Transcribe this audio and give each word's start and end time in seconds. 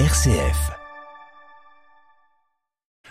RCF. 0.00 0.72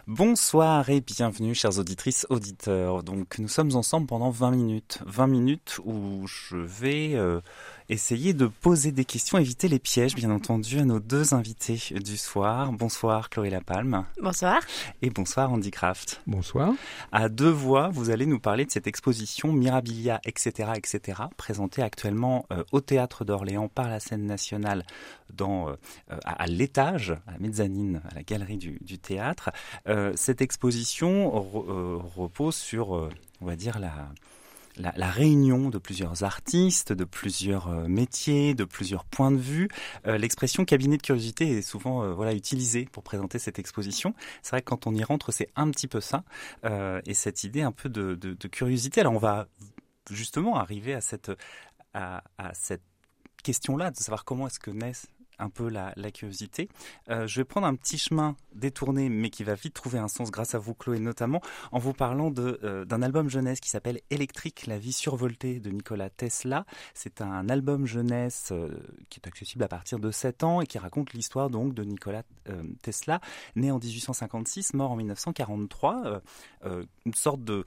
Bonsoir 0.05 0.89
et 0.89 0.99
bienvenue 0.99 1.55
chères 1.55 1.79
auditrices, 1.79 2.27
auditeurs. 2.29 3.03
Donc 3.03 3.39
nous 3.39 3.47
sommes 3.47 3.73
ensemble 3.77 4.05
pendant 4.05 4.29
20 4.29 4.51
minutes. 4.51 4.99
20 5.05 5.27
minutes 5.27 5.79
où 5.85 6.27
je 6.27 6.57
vais 6.57 7.13
euh, 7.13 7.39
essayer 7.89 8.33
de 8.33 8.47
poser 8.47 8.91
des 8.91 9.05
questions, 9.05 9.37
éviter 9.37 9.67
les 9.67 9.79
pièges 9.79 10.15
bien 10.15 10.31
entendu 10.31 10.79
à 10.79 10.85
nos 10.85 10.99
deux 10.99 11.33
invités 11.33 11.79
du 11.99 12.17
soir. 12.17 12.71
Bonsoir 12.71 13.29
Chloé 13.29 13.49
Lapalme. 13.49 14.05
Bonsoir. 14.21 14.61
Et 15.01 15.09
bonsoir 15.09 15.51
Andy 15.51 15.71
Kraft. 15.71 16.21
Bonsoir. 16.27 16.73
À 17.11 17.29
deux 17.29 17.49
voix, 17.49 17.89
vous 17.89 18.09
allez 18.09 18.25
nous 18.25 18.39
parler 18.39 18.65
de 18.65 18.71
cette 18.71 18.87
exposition 18.87 19.51
Mirabilia, 19.51 20.21
etc., 20.25 20.71
etc., 20.75 21.23
présentée 21.37 21.81
actuellement 21.81 22.45
euh, 22.51 22.63
au 22.71 22.81
Théâtre 22.81 23.25
d'Orléans 23.25 23.67
par 23.67 23.89
la 23.89 23.99
scène 23.99 24.25
nationale 24.25 24.83
dans, 25.33 25.69
euh, 25.69 25.75
à, 26.25 26.47
l'étage, 26.47 27.11
à 27.27 27.31
la 27.31 27.39
mezzanine, 27.39 28.01
à 28.09 28.15
la 28.15 28.23
galerie 28.23 28.57
du, 28.57 28.77
du 28.81 28.99
théâtre. 28.99 29.51
Euh, 29.87 30.13
cette 30.15 30.41
exposition 30.41 31.35
euh, 31.35 31.97
repose 32.15 32.55
sur, 32.55 32.95
euh, 32.95 33.09
on 33.41 33.45
va 33.45 33.55
dire, 33.55 33.79
la, 33.79 34.09
la, 34.77 34.93
la, 34.95 35.09
réunion 35.09 35.69
de 35.69 35.77
plusieurs 35.77 36.23
artistes, 36.23 36.93
de 36.93 37.03
plusieurs 37.03 37.69
métiers, 37.87 38.53
de 38.55 38.63
plusieurs 38.63 39.05
points 39.05 39.31
de 39.31 39.37
vue. 39.37 39.67
L'expression 40.05 40.65
cabinet 40.65 40.97
de 40.97 41.01
curiosité 41.01 41.57
est 41.57 41.61
souvent 41.61 42.13
voilà 42.13 42.33
utilisée 42.33 42.85
pour 42.91 43.03
présenter 43.03 43.39
cette 43.39 43.59
exposition. 43.59 44.13
C'est 44.41 44.51
vrai 44.51 44.61
que 44.61 44.69
quand 44.69 44.87
on 44.87 44.93
y 44.93 45.03
rentre, 45.03 45.31
c'est 45.31 45.49
un 45.55 45.69
petit 45.69 45.87
peu 45.87 46.01
ça, 46.01 46.23
et 47.05 47.13
cette 47.13 47.43
idée 47.43 47.61
un 47.61 47.71
peu 47.71 47.89
de, 47.89 48.15
de, 48.15 48.33
de, 48.33 48.47
curiosité. 48.47 49.01
Alors 49.01 49.13
on 49.13 49.19
va 49.19 49.47
justement 50.09 50.57
arriver 50.57 50.93
à 50.93 51.01
cette 51.01 51.31
à, 51.93 52.23
à 52.37 52.53
cette 52.53 52.83
question-là 53.43 53.91
de 53.91 53.97
savoir 53.97 54.25
comment 54.25 54.47
est-ce 54.47 54.59
que 54.59 54.71
naissent 54.71 55.07
un 55.43 55.49
peu 55.49 55.69
la, 55.69 55.93
curiosité. 56.11 56.69
Euh, 57.09 57.27
je 57.27 57.39
vais 57.39 57.45
prendre 57.45 57.67
un 57.67 57.75
petit 57.75 57.97
chemin 57.97 58.35
détourné, 58.53 59.09
mais 59.09 59.29
qui 59.29 59.43
va 59.43 59.55
vite 59.55 59.73
trouver 59.73 59.99
un 59.99 60.07
sens 60.07 60.31
grâce 60.31 60.55
à 60.55 60.59
vous, 60.59 60.73
Chloé, 60.73 60.99
notamment, 60.99 61.41
en 61.71 61.79
vous 61.79 61.93
parlant 61.93 62.31
euh, 62.37 62.85
d'un 62.85 63.01
album 63.01 63.29
jeunesse 63.29 63.59
qui 63.59 63.69
s'appelle 63.69 63.99
Électrique, 64.09 64.65
la 64.67 64.77
vie 64.77 64.93
survoltée 64.93 65.59
de 65.59 65.69
Nikola 65.69 66.09
Tesla. 66.09 66.65
C'est 66.93 67.21
un 67.21 67.49
album 67.49 67.85
jeunesse 67.85 68.49
euh, 68.51 68.69
qui 69.09 69.19
est 69.19 69.27
accessible 69.27 69.63
à 69.63 69.67
partir 69.67 69.99
de 69.99 70.11
7 70.11 70.43
ans 70.43 70.61
et 70.61 70.67
qui 70.67 70.77
raconte 70.77 71.13
l'histoire 71.13 71.49
donc 71.49 71.73
de 71.73 71.83
Nikola 71.83 72.23
Tesla, 72.81 73.21
né 73.55 73.71
en 73.71 73.79
1856, 73.79 74.73
mort 74.73 74.91
en 74.91 74.95
1943. 74.95 76.21
Euh, 76.65 76.83
une 77.05 77.13
sorte 77.13 77.43
de 77.43 77.65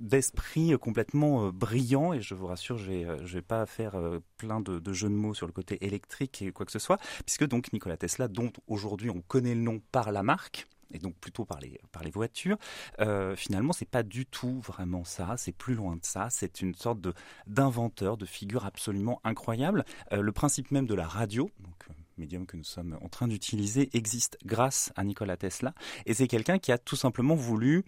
d'esprit 0.00 0.76
complètement 0.78 1.46
euh, 1.46 1.52
brillant 1.52 2.12
et 2.12 2.20
je 2.20 2.34
vous 2.34 2.46
rassure, 2.46 2.78
je 2.78 2.90
vais, 2.90 3.04
euh, 3.04 3.24
je 3.26 3.34
vais 3.34 3.42
pas 3.42 3.66
faire 3.66 3.96
euh, 3.96 4.20
plein 4.36 4.60
de, 4.60 4.80
jeux 4.92 5.08
de 5.08 5.14
mots 5.14 5.34
sur 5.34 5.46
le 5.46 5.52
côté 5.52 5.84
électrique 5.84 6.42
et 6.42 6.52
quoi 6.52 6.66
que 6.66 6.72
ce 6.72 6.78
soit, 6.78 6.98
puisque 7.24 7.46
donc 7.46 7.72
Nikola 7.72 7.96
Tesla, 7.96 8.28
dont 8.28 8.52
aujourd'hui 8.66 9.10
on 9.10 9.20
connaît 9.20 9.54
le 9.54 9.60
nom 9.60 9.80
par 9.92 10.12
la 10.12 10.22
marque, 10.22 10.66
et 10.94 10.98
donc 10.98 11.14
plutôt 11.16 11.44
par 11.44 11.58
les, 11.60 12.10
voitures, 12.10 12.56
euh, 13.00 13.34
finalement, 13.36 13.72
c'est 13.72 13.88
pas 13.88 14.02
du 14.02 14.26
tout 14.26 14.60
vraiment 14.60 15.04
ça, 15.04 15.34
c'est 15.36 15.52
plus 15.52 15.74
loin 15.74 15.96
de 15.96 16.04
ça, 16.04 16.28
c'est 16.30 16.60
une 16.60 16.74
sorte 16.74 17.00
de, 17.00 17.12
d'inventeur, 17.46 18.16
de 18.16 18.24
figure 18.24 18.64
absolument 18.64 19.20
incroyable. 19.24 19.84
Euh, 20.12 20.20
le 20.20 20.32
principe 20.32 20.70
même 20.70 20.86
de 20.86 20.94
la 20.94 21.06
radio, 21.06 21.50
médium 22.16 22.46
que 22.46 22.56
nous 22.56 22.64
sommes 22.64 22.96
en 23.02 23.08
train 23.08 23.26
d'utiliser, 23.26 23.90
existe 23.92 24.38
grâce 24.44 24.92
à 24.96 25.04
Nikola 25.04 25.36
Tesla, 25.36 25.74
et 26.06 26.14
c'est 26.14 26.28
quelqu'un 26.28 26.58
qui 26.58 26.70
a 26.70 26.78
tout 26.78 26.96
simplement 26.96 27.34
voulu 27.34 27.84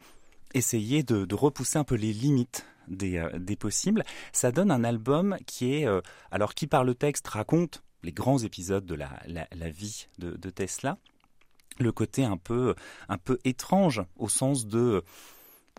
essayer 0.57 1.03
de, 1.03 1.35
repousser 1.35 1.79
un 1.79 1.85
peu 1.85 1.95
les 1.95 2.12
limites 2.12 2.67
des, 2.89 3.19
euh, 3.19 3.39
des, 3.39 3.57
possibles. 3.57 4.05
Ça 4.33 4.53
donne 4.53 4.71
un 4.71 4.85
album 4.85 5.37
qui 5.47 5.75
est, 5.75 5.87
euh, 5.87 6.01
alors 6.31 6.55
qui 6.55 6.67
par 6.67 6.85
le 6.85 6.95
texte 6.95 7.27
raconte 7.29 7.83
les 8.03 8.13
grands 8.13 8.39
épisodes 8.39 8.87
de 8.87 8.95
la, 8.95 9.11
vie 9.71 10.07
de, 10.19 10.37
de, 10.37 10.51
Tesla, 10.51 10.98
le 11.79 11.93
côté 11.93 12.25
un 12.25 12.37
peu, 12.37 12.75
un 13.09 13.19
peu 13.19 13.39
étrange 13.45 14.03
au 14.17 14.29
sens 14.29 14.67
de, 14.67 15.03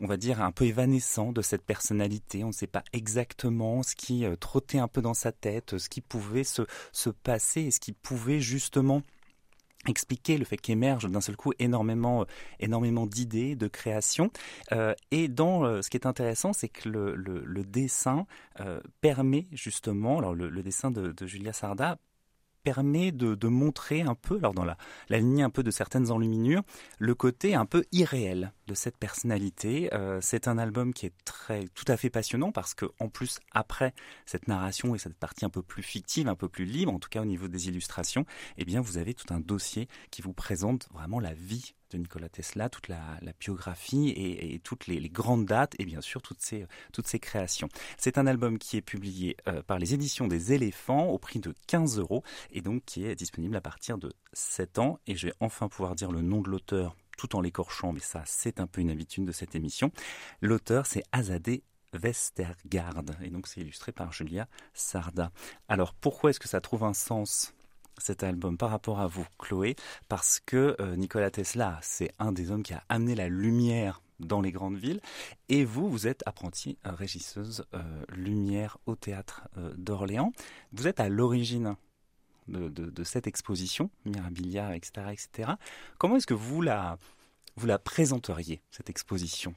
on 0.01 0.07
va 0.07 0.17
dire, 0.17 0.41
un 0.41 0.51
peu 0.51 0.65
évanescent 0.65 1.31
de 1.31 1.41
cette 1.41 1.63
personnalité. 1.63 2.43
On 2.43 2.47
ne 2.47 2.53
sait 2.53 2.67
pas 2.67 2.83
exactement 2.93 3.81
ce 3.83 3.95
qui 3.95 4.25
euh, 4.25 4.35
trottait 4.35 4.79
un 4.79 4.87
peu 4.87 5.01
dans 5.01 5.13
sa 5.13 5.31
tête, 5.31 5.77
ce 5.77 5.89
qui 5.89 6.01
pouvait 6.01 6.43
se, 6.43 6.63
se 6.91 7.09
passer 7.09 7.61
et 7.61 7.71
ce 7.71 7.79
qui 7.79 7.93
pouvait 7.93 8.39
justement 8.39 9.01
expliquer 9.87 10.37
le 10.37 10.45
fait 10.45 10.57
qu'émerge 10.57 11.09
d'un 11.09 11.21
seul 11.21 11.35
coup 11.35 11.53
énormément, 11.59 12.25
énormément 12.59 13.05
d'idées, 13.05 13.55
de 13.55 13.67
créations. 13.67 14.31
Euh, 14.71 14.93
et 15.11 15.27
dans 15.27 15.63
euh, 15.63 15.81
ce 15.81 15.89
qui 15.89 15.97
est 15.97 16.05
intéressant, 16.05 16.53
c'est 16.53 16.69
que 16.69 16.89
le, 16.89 17.63
dessin 17.63 18.25
euh, 18.59 18.79
permet 19.01 19.47
justement, 19.51 20.19
alors 20.19 20.33
le, 20.33 20.49
dessin 20.63 20.91
de, 20.91 21.11
de, 21.11 21.27
Julia 21.27 21.53
Sarda 21.53 21.97
permet 22.67 23.13
de, 23.13 23.47
montrer 23.47 24.01
un 24.01 24.13
peu, 24.13 24.35
alors 24.39 24.53
dans 24.53 24.65
la, 24.65 24.77
la 25.07 25.19
lignée 25.19 25.41
un 25.41 25.49
peu 25.49 25.63
de 25.63 25.71
certaines 25.71 26.11
enluminures, 26.11 26.63
le 26.99 27.15
côté 27.15 27.55
un 27.55 27.65
peu 27.65 27.85
irréel 27.93 28.51
de 28.67 28.73
cette 28.73 28.97
personnalité. 28.97 29.89
Euh, 29.93 30.19
c'est 30.21 30.49
un 30.49 30.57
album 30.57 30.93
qui 30.93 31.05
est 31.05 31.13
très, 31.23 31.69
tout 31.69 31.85
à 31.87 31.95
fait 31.95 32.09
passionnant 32.09 32.51
parce 32.51 32.73
que, 32.73 32.85
en 32.99 33.07
plus, 33.07 33.39
après 33.53 33.93
cette 34.25 34.49
narration 34.49 34.95
et 34.95 34.97
cette 34.97 35.15
partie 35.15 35.45
un 35.45 35.49
peu 35.49 35.61
plus 35.61 35.81
fictive, 35.81 36.27
un 36.27 36.35
peu 36.35 36.49
plus 36.49 36.65
libre, 36.65 36.91
en 36.91 36.99
tout 36.99 37.07
cas 37.07 37.21
au 37.21 37.25
niveau 37.25 37.47
des 37.47 37.69
illustrations, 37.69 38.25
eh 38.57 38.65
bien, 38.65 38.81
vous 38.81 38.97
avez 38.97 39.13
tout 39.13 39.33
un 39.33 39.39
dossier 39.39 39.87
qui 40.11 40.21
vous 40.21 40.33
présente 40.33 40.89
vraiment 40.91 41.21
la 41.21 41.33
vie 41.33 41.73
de 41.91 41.97
Nikola 41.97 42.29
Tesla, 42.29 42.69
toute 42.69 42.87
la, 42.87 43.19
biographie 43.39 44.09
et, 44.09 44.59
toutes 44.59 44.87
les, 44.87 45.09
grandes 45.09 45.45
dates 45.45 45.73
et 45.79 45.85
bien 45.85 46.01
sûr 46.01 46.21
toutes 46.21 46.41
ces 46.41 47.19
créations. 47.19 47.69
C'est 47.97 48.17
un 48.17 48.27
album 48.27 48.57
qui 48.57 48.77
est 48.77 48.81
publié 48.81 49.37
euh, 49.47 49.61
par 49.61 49.79
les 49.79 49.93
éditions 49.93 50.27
des 50.27 50.53
éléphants 50.53 51.05
au 51.05 51.17
prix 51.17 51.39
de 51.39 51.53
15 51.67 51.99
euros 51.99 52.23
et 52.51 52.61
donc 52.61 52.83
qui 52.85 53.05
est 53.05 53.15
disponible 53.15 53.55
à 53.55 53.61
partir 53.61 53.97
de 53.97 54.11
7 54.33 54.79
ans. 54.79 54.99
Et 55.07 55.15
je 55.15 55.27
vais 55.27 55.33
enfin 55.39 55.67
pouvoir 55.67 55.95
dire 55.95 56.11
le 56.11 56.21
nom 56.21 56.41
de 56.41 56.49
l'auteur 56.49 56.95
tout 57.17 57.35
en 57.35 57.41
l'écorchant, 57.41 57.93
mais 57.93 57.99
ça 57.99 58.23
c'est 58.25 58.59
un 58.59 58.67
peu 58.67 58.81
une 58.81 58.89
habitude 58.89 59.25
de 59.25 59.31
cette 59.31 59.55
émission. 59.55 59.91
L'auteur 60.41 60.85
c'est 60.85 61.03
Azadeh 61.11 61.63
Westergaard 61.93 63.03
et 63.21 63.29
donc 63.29 63.47
c'est 63.47 63.61
illustré 63.61 63.91
par 63.91 64.11
Julia 64.11 64.47
Sarda. 64.73 65.31
Alors 65.67 65.93
pourquoi 65.93 66.29
est-ce 66.29 66.39
que 66.39 66.47
ça 66.47 66.61
trouve 66.61 66.83
un 66.83 66.93
sens 66.93 67.53
cet 67.97 68.23
album 68.23 68.57
par 68.57 68.69
rapport 68.69 68.99
à 68.99 69.07
vous, 69.07 69.25
Chloé, 69.37 69.75
parce 70.07 70.39
que 70.39 70.75
euh, 70.79 70.95
Nikola 70.95 71.31
Tesla, 71.31 71.79
c'est 71.81 72.11
un 72.19 72.31
des 72.31 72.51
hommes 72.51 72.63
qui 72.63 72.73
a 72.73 72.83
amené 72.89 73.15
la 73.15 73.29
lumière 73.29 74.01
dans 74.19 74.41
les 74.41 74.51
grandes 74.51 74.77
villes, 74.77 75.01
et 75.49 75.63
vous, 75.63 75.89
vous 75.89 76.07
êtes 76.07 76.23
apprentie 76.25 76.77
euh, 76.85 76.91
régisseuse 76.91 77.65
euh, 77.73 77.81
lumière 78.09 78.77
au 78.85 78.95
théâtre 78.95 79.47
d'Orléans. 79.77 80.31
Vous 80.73 80.87
êtes 80.87 80.99
à 80.99 81.09
l'origine 81.09 81.75
de, 82.47 83.03
cette 83.03 83.27
exposition, 83.27 83.89
Mirabilia, 84.05 84.75
etc., 84.75 85.07
etc. 85.11 85.51
Comment 85.97 86.15
est-ce 86.15 86.27
que 86.27 86.33
vous 86.33 86.61
la, 86.61 86.97
vous 87.57 87.67
la 87.67 87.77
présenteriez, 87.77 88.61
cette 88.71 88.89
exposition? 88.89 89.53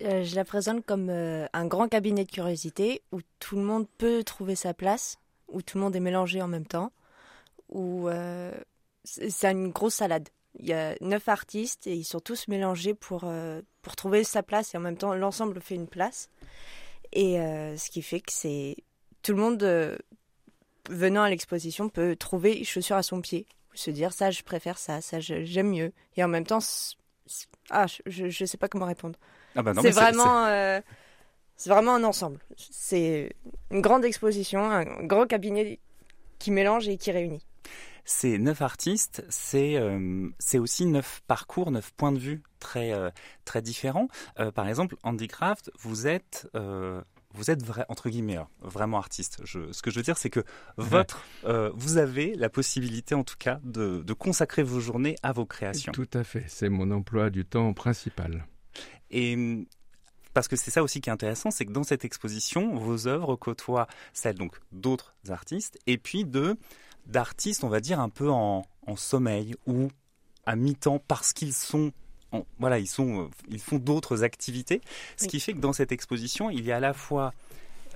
Je 0.00 0.34
la 0.34 0.44
présente 0.44 0.86
comme 0.86 1.10
un 1.10 1.66
grand 1.66 1.88
cabinet 1.88 2.24
de 2.24 2.30
curiosité 2.30 3.02
où 3.12 3.20
tout 3.40 3.56
le 3.56 3.62
monde 3.62 3.86
peut 3.98 4.22
trouver 4.22 4.54
sa 4.54 4.72
place, 4.72 5.18
où 5.48 5.60
tout 5.60 5.76
le 5.76 5.84
monde 5.84 5.96
est 5.96 6.00
mélangé 6.00 6.40
en 6.40 6.48
même 6.48 6.66
temps 6.66 6.92
où 7.70 8.08
euh, 8.08 8.52
c'est 9.04 9.50
une 9.50 9.70
grosse 9.70 9.94
salade. 9.94 10.28
Il 10.58 10.66
y 10.66 10.72
a 10.72 10.94
neuf 11.00 11.28
artistes 11.28 11.86
et 11.86 11.94
ils 11.94 12.04
sont 12.04 12.20
tous 12.20 12.48
mélangés 12.48 12.94
pour, 12.94 13.22
euh, 13.24 13.62
pour 13.82 13.94
trouver 13.94 14.24
sa 14.24 14.42
place 14.42 14.74
et 14.74 14.78
en 14.78 14.80
même 14.80 14.96
temps 14.96 15.14
l'ensemble 15.14 15.60
fait 15.60 15.76
une 15.76 15.86
place. 15.86 16.28
Et 17.12 17.40
euh, 17.40 17.76
ce 17.76 17.90
qui 17.90 18.02
fait 18.02 18.20
que 18.20 18.32
c'est 18.32 18.76
tout 19.22 19.32
le 19.32 19.38
monde 19.38 19.98
venant 20.88 21.22
à 21.22 21.30
l'exposition 21.30 21.88
peut 21.88 22.16
trouver 22.16 22.64
chaussure 22.64 22.96
à 22.96 23.02
son 23.02 23.20
pied, 23.20 23.46
se 23.74 23.90
dire 23.90 24.12
ça 24.12 24.30
je 24.30 24.42
préfère 24.42 24.78
ça, 24.78 25.00
ça 25.00 25.20
j'aime 25.20 25.70
mieux. 25.70 25.92
Et 26.16 26.24
en 26.24 26.28
même 26.28 26.46
temps, 26.46 26.58
ah 27.70 27.86
je 28.06 28.28
je 28.28 28.44
sais 28.44 28.56
pas 28.56 28.68
comment 28.68 28.86
répondre. 28.86 29.18
Ah 29.54 29.62
bah 29.62 29.72
c'est 29.80 29.90
vraiment 29.90 30.46
c'est 31.56 31.70
vraiment 31.70 31.94
un 31.94 32.04
ensemble. 32.04 32.40
C'est 32.56 33.34
une 33.70 33.82
grande 33.82 34.04
exposition, 34.04 34.68
un 34.70 34.84
grand 35.04 35.26
cabinet 35.26 35.78
qui 36.38 36.50
mélange 36.50 36.88
et 36.88 36.96
qui 36.96 37.12
réunit 37.12 37.44
c'est 38.04 38.38
neuf 38.38 38.62
artistes, 38.62 39.24
c'est 39.28 39.76
euh, 39.76 40.28
aussi 40.54 40.86
neuf 40.86 41.22
parcours, 41.26 41.70
neuf 41.70 41.92
points 41.92 42.12
de 42.12 42.18
vue 42.18 42.42
très 42.58 42.92
euh, 42.92 43.10
très 43.44 43.62
différents. 43.62 44.08
Euh, 44.38 44.50
par 44.50 44.68
exemple, 44.68 44.96
Andy 45.02 45.28
Craft, 45.28 45.70
vous 45.78 46.06
êtes 46.06 46.48
euh, 46.54 47.00
vous 47.32 47.50
êtes 47.50 47.64
vrai 47.64 47.84
entre 47.88 48.10
guillemets 48.10 48.36
alors, 48.36 48.50
vraiment 48.60 48.98
artiste. 48.98 49.40
Je, 49.44 49.72
ce 49.72 49.82
que 49.82 49.90
je 49.90 49.96
veux 49.96 50.02
dire, 50.02 50.18
c'est 50.18 50.30
que 50.30 50.44
votre 50.76 51.24
euh, 51.44 51.70
vous 51.74 51.96
avez 51.96 52.34
la 52.34 52.48
possibilité, 52.48 53.14
en 53.14 53.24
tout 53.24 53.36
cas, 53.38 53.60
de, 53.62 54.02
de 54.02 54.12
consacrer 54.12 54.62
vos 54.62 54.80
journées 54.80 55.16
à 55.22 55.32
vos 55.32 55.46
créations. 55.46 55.92
Tout 55.92 56.10
à 56.12 56.24
fait, 56.24 56.44
c'est 56.48 56.68
mon 56.68 56.90
emploi 56.90 57.30
du 57.30 57.44
temps 57.44 57.72
principal. 57.72 58.46
Et 59.10 59.66
parce 60.32 60.46
que 60.46 60.56
c'est 60.56 60.70
ça 60.70 60.82
aussi 60.82 61.00
qui 61.00 61.10
est 61.10 61.12
intéressant, 61.12 61.50
c'est 61.50 61.66
que 61.66 61.72
dans 61.72 61.82
cette 61.82 62.04
exposition, 62.04 62.76
vos 62.76 63.08
œuvres 63.08 63.34
côtoient 63.36 63.88
celles 64.12 64.36
donc 64.36 64.56
d'autres 64.70 65.14
artistes 65.28 65.78
et 65.88 65.98
puis 65.98 66.24
de 66.24 66.56
d'artistes, 67.10 67.64
on 67.64 67.68
va 67.68 67.80
dire, 67.80 68.00
un 68.00 68.08
peu 68.08 68.30
en, 68.30 68.64
en 68.86 68.96
sommeil 68.96 69.54
ou 69.66 69.88
à 70.46 70.56
mi-temps 70.56 71.00
parce 71.06 71.32
qu'ils 71.32 71.52
sont 71.52 71.92
en, 72.32 72.46
voilà, 72.58 72.78
ils 72.78 72.86
sont, 72.86 73.30
ils 73.48 73.60
font 73.60 73.78
d'autres 73.78 74.22
activités, 74.22 74.80
ce 75.16 75.24
oui. 75.24 75.30
qui 75.30 75.40
fait 75.40 75.52
que 75.52 75.58
dans 75.58 75.72
cette 75.72 75.92
exposition, 75.92 76.50
il 76.50 76.64
y 76.64 76.72
a 76.72 76.76
à 76.76 76.80
la 76.80 76.92
fois 76.92 77.32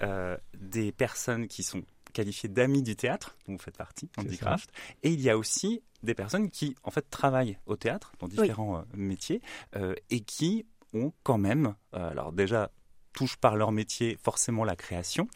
euh, 0.03 0.37
des 0.59 0.93
personnes 0.93 1.47
qui 1.47 1.63
sont 1.63 1.83
qualifiés 2.13 2.49
d'amis 2.49 2.83
du 2.83 2.97
théâtre, 2.97 3.37
dont 3.47 3.55
vous 3.55 3.59
faites 3.59 3.77
partie, 3.77 4.09
Handicraft, 4.17 4.71
et 5.03 5.11
il 5.11 5.21
y 5.21 5.31
a 5.31 5.39
aussi 5.39 5.83
des 6.03 6.15
personnes 6.15 6.51
qui 6.51 6.77
en 6.85 6.91
fait 6.91 7.09
travaillent 7.11 7.59
au 7.67 7.77
théâtre 7.77 8.13
dans 8.21 8.29
différents 8.29 8.79
euh, 8.79 8.83
métiers 8.95 9.41
euh, 9.77 9.95
et 10.11 10.21
qui 10.21 10.67
ont 10.93 11.13
quand 11.25 11.39
même, 11.39 11.75
alors 11.93 12.33
déjà 12.33 12.71
touchent 13.15 13.37
par 13.37 13.57
leur 13.57 13.73
métier 13.73 14.19
forcément 14.23 14.65
la 14.65 14.77
création, 14.77 15.29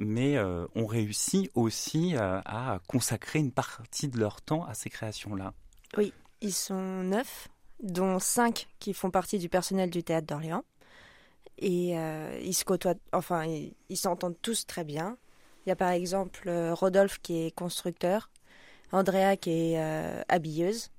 mais 0.00 0.38
ont 0.38 0.86
réussi 0.86 1.50
aussi 1.54 2.14
à 2.16 2.80
consacrer 2.88 3.38
une 3.38 3.52
partie 3.52 4.08
de 4.08 4.18
leur 4.18 4.42
temps 4.42 4.64
à 4.64 4.74
ces 4.74 4.90
créations-là. 4.90 5.52
Oui, 5.96 6.12
ils 6.40 6.52
sont 6.52 7.02
neuf, 7.02 7.48
dont 7.82 8.18
cinq 8.18 8.68
qui 8.78 8.94
font 8.94 9.10
partie 9.10 9.38
du 9.38 9.48
personnel 9.48 9.90
du 9.90 10.02
théâtre 10.02 10.26
d'Orléans. 10.26 10.64
Et 11.58 11.98
euh, 11.98 12.38
ils 12.42 12.54
se 12.54 12.64
côtoient, 12.64 12.94
enfin, 13.12 13.46
ils 13.88 13.96
s'entendent 13.96 14.40
tous 14.42 14.66
très 14.66 14.84
bien. 14.84 15.16
Il 15.64 15.70
y 15.70 15.72
a 15.72 15.76
par 15.76 15.90
exemple 15.90 16.48
euh, 16.48 16.74
Rodolphe 16.74 17.18
qui 17.20 17.46
est 17.46 17.50
constructeur, 17.50 18.30
Andrea 18.92 19.36
qui 19.36 19.50
est 19.50 19.78
euh, 19.78 20.22
habilleuse, 20.28 20.90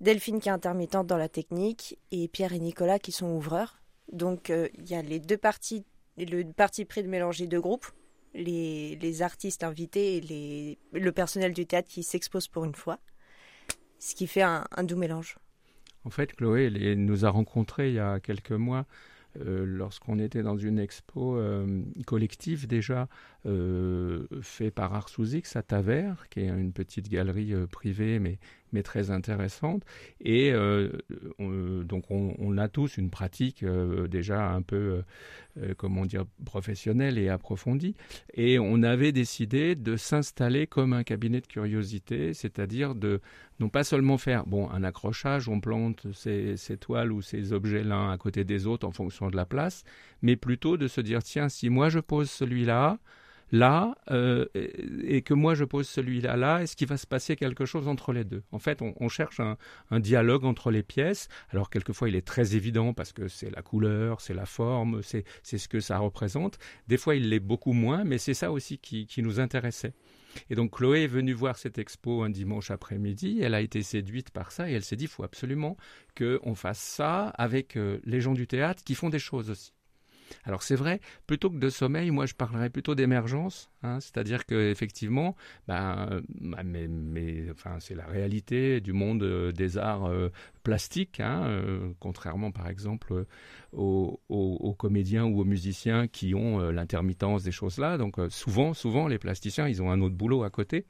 Delphine 0.00 0.40
qui 0.40 0.48
est 0.48 0.52
intermittente 0.52 1.06
dans 1.06 1.16
la 1.16 1.28
technique 1.28 1.98
et 2.10 2.28
Pierre 2.28 2.52
et 2.52 2.58
Nicolas 2.58 2.98
qui 2.98 3.12
sont 3.12 3.30
ouvreurs. 3.30 3.80
Donc 4.12 4.50
il 4.50 4.88
y 4.88 4.94
a 4.94 5.02
les 5.02 5.18
deux 5.18 5.36
parties, 5.36 5.84
le 6.16 6.42
parti 6.44 6.84
pris 6.84 7.02
de 7.02 7.08
mélanger 7.08 7.46
deux 7.46 7.60
groupes, 7.60 7.86
les, 8.34 8.96
les 8.96 9.22
artistes 9.22 9.64
invités 9.64 10.16
et 10.16 10.20
les, 10.20 10.78
le 10.92 11.12
personnel 11.12 11.52
du 11.52 11.66
théâtre 11.66 11.88
qui 11.88 12.02
s'expose 12.02 12.48
pour 12.48 12.64
une 12.64 12.74
fois, 12.74 12.98
ce 13.98 14.14
qui 14.14 14.26
fait 14.26 14.42
un, 14.42 14.66
doux 14.82 14.96
mélange. 14.96 15.38
En 16.04 16.10
fait, 16.10 16.34
Chloé 16.34 16.96
nous 16.96 17.24
a 17.24 17.30
rencontrés 17.30 17.88
il 17.88 17.94
y 17.94 18.00
a 18.00 18.20
quelques 18.20 18.52
mois 18.52 18.86
euh, 19.40 19.64
lorsqu'on 19.64 20.18
était 20.18 20.42
dans 20.42 20.56
une 20.56 20.78
expo 20.78 21.36
euh, 21.36 21.82
collective 22.06 22.66
déjà 22.66 23.08
euh, 23.46 24.26
fait 24.40 24.70
par 24.70 25.06
X 25.18 25.56
à 25.56 25.62
Tavers, 25.62 26.28
qui 26.30 26.40
est 26.40 26.48
une 26.48 26.72
petite 26.72 27.08
galerie 27.10 27.54
privée 27.70 28.18
mais, 28.18 28.38
très 28.82 29.10
intéressante. 29.10 29.84
Et 30.20 30.52
donc 31.38 32.10
on, 32.10 32.58
a 32.58 32.68
tous 32.68 32.96
une 32.96 33.08
pratique 33.08 33.64
déjà 34.10 34.50
un 34.50 34.62
peu, 34.62 35.02
comment 35.76 36.04
dire, 36.06 36.24
professionnelle 36.44 37.16
et 37.16 37.28
approfondie. 37.28 37.94
Et 38.32 38.58
on 38.58 38.82
avait 38.82 39.12
décidé 39.12 39.76
de 39.76 39.96
s'installer 39.96 40.66
comme 40.66 40.92
un 40.92 41.04
cabinet 41.04 41.40
de 41.40 41.46
curiosité, 41.46 42.34
c'est-à-dire 42.34 42.96
de 42.96 43.20
non 43.60 43.68
pas 43.68 43.84
seulement 43.84 44.18
faire 44.18 44.46
bon 44.46 44.68
un 44.70 44.82
accrochage, 44.82 45.48
on 45.48 45.60
plante 45.60 46.06
ces 46.12 46.56
toiles 46.80 47.12
ou 47.12 47.22
ces 47.22 47.52
objets 47.52 47.84
l'un 47.84 48.10
à 48.10 48.18
côté 48.18 48.44
des 48.44 48.66
autres 48.66 48.86
en 48.86 48.90
fonction 48.90 49.30
de 49.30 49.36
la 49.36 49.46
place, 49.46 49.84
mais 50.22 50.36
plutôt 50.36 50.76
de 50.76 50.88
se 50.88 51.00
dire 51.00 51.22
tiens 51.22 51.48
si 51.48 51.70
moi 51.70 51.88
je 51.88 52.00
pose 52.00 52.30
celui-là 52.30 52.98
là 53.52 53.94
euh, 54.10 54.46
et 55.04 55.22
que 55.22 55.34
moi 55.34 55.54
je 55.54 55.64
pose 55.64 55.88
celui-là 55.88 56.36
là, 56.36 56.62
est-ce 56.62 56.76
qu'il 56.76 56.88
va 56.88 56.96
se 56.96 57.06
passer 57.06 57.36
quelque 57.36 57.64
chose 57.64 57.88
entre 57.88 58.12
les 58.12 58.24
deux? 58.24 58.42
En 58.52 58.58
fait, 58.58 58.80
on, 58.82 59.08
cherche 59.08 59.40
un, 59.40 60.00
dialogue 60.00 60.44
entre 60.44 60.70
les 60.70 60.82
pièces. 60.82 61.28
Alors 61.50 61.70
quelquefois 61.70 62.08
il 62.08 62.16
est 62.16 62.26
très 62.26 62.56
évident 62.56 62.92
parce 62.92 63.12
que 63.12 63.28
c'est 63.28 63.50
la 63.50 63.62
couleur, 63.62 64.20
c'est 64.20 64.34
la 64.34 64.46
forme, 64.46 65.02
c'est 65.02 65.24
ce 65.42 65.68
que 65.68 65.80
ça 65.80 65.98
représente. 65.98 66.58
Des 66.88 66.96
fois 66.96 67.14
il 67.14 67.28
l'est 67.28 67.40
beaucoup 67.40 67.72
moins, 67.72 68.04
mais 68.04 68.18
c'est 68.18 68.34
ça 68.34 68.50
aussi 68.50 68.78
qui, 68.78 69.06
qui 69.06 69.22
nous 69.22 69.40
intéressait. 69.40 69.94
Et 70.50 70.54
donc 70.54 70.72
Chloé 70.72 71.04
est 71.04 71.08
venue 71.08 71.32
voir 71.32 71.56
cette 71.56 71.78
expo 71.78 72.22
un 72.22 72.30
dimanche 72.30 72.70
après-midi, 72.70 73.40
elle 73.42 73.54
a 73.54 73.60
été 73.60 73.82
séduite 73.82 74.30
par 74.30 74.52
ça 74.52 74.70
et 74.70 74.72
elle 74.72 74.84
s'est 74.84 74.96
dit, 74.96 75.04
il 75.04 75.08
faut 75.08 75.24
absolument 75.24 75.76
qu'on 76.16 76.54
fasse 76.54 76.80
ça 76.80 77.28
avec 77.28 77.76
euh, 77.76 78.00
les 78.04 78.20
gens 78.20 78.34
du 78.34 78.46
théâtre 78.46 78.82
qui 78.84 78.94
font 78.94 79.10
des 79.10 79.18
choses 79.18 79.50
aussi. 79.50 79.73
Alors 80.44 80.62
c'est 80.62 80.76
vrai, 80.76 81.00
plutôt 81.26 81.50
que 81.50 81.56
de 81.56 81.68
sommeil, 81.68 82.10
moi 82.10 82.26
je 82.26 82.34
parlerais 82.34 82.70
plutôt 82.70 82.94
d'émergence, 82.94 83.70
hein, 83.82 84.00
c'est-à-dire 84.00 84.46
que 84.46 84.70
effectivement, 84.70 85.36
ben, 85.68 86.20
bah, 86.40 86.62
mais, 86.64 86.88
mais, 86.88 87.50
enfin, 87.50 87.76
c'est 87.80 87.94
la 87.94 88.06
réalité 88.06 88.80
du 88.80 88.92
monde 88.92 89.22
euh, 89.22 89.52
des 89.52 89.78
arts 89.78 90.06
euh, 90.06 90.30
plastiques, 90.62 91.20
hein, 91.20 91.44
euh, 91.46 91.92
contrairement 92.00 92.50
par 92.50 92.68
exemple 92.68 93.26
aux, 93.72 94.20
aux, 94.28 94.74
comédiens 94.74 95.24
ou 95.24 95.40
aux 95.40 95.44
musiciens 95.44 96.06
qui 96.08 96.34
ont 96.34 96.58
l'intermittence 96.70 97.42
des 97.44 97.52
choses 97.52 97.78
là. 97.78 97.98
Donc 97.98 98.16
souvent, 98.28 98.74
souvent 98.74 99.08
les 99.08 99.18
plasticiens, 99.18 99.68
ils 99.68 99.82
ont 99.82 99.90
un 99.90 100.00
autre 100.00 100.14
boulot 100.14 100.42
à 100.42 100.50
côté. 100.50 100.86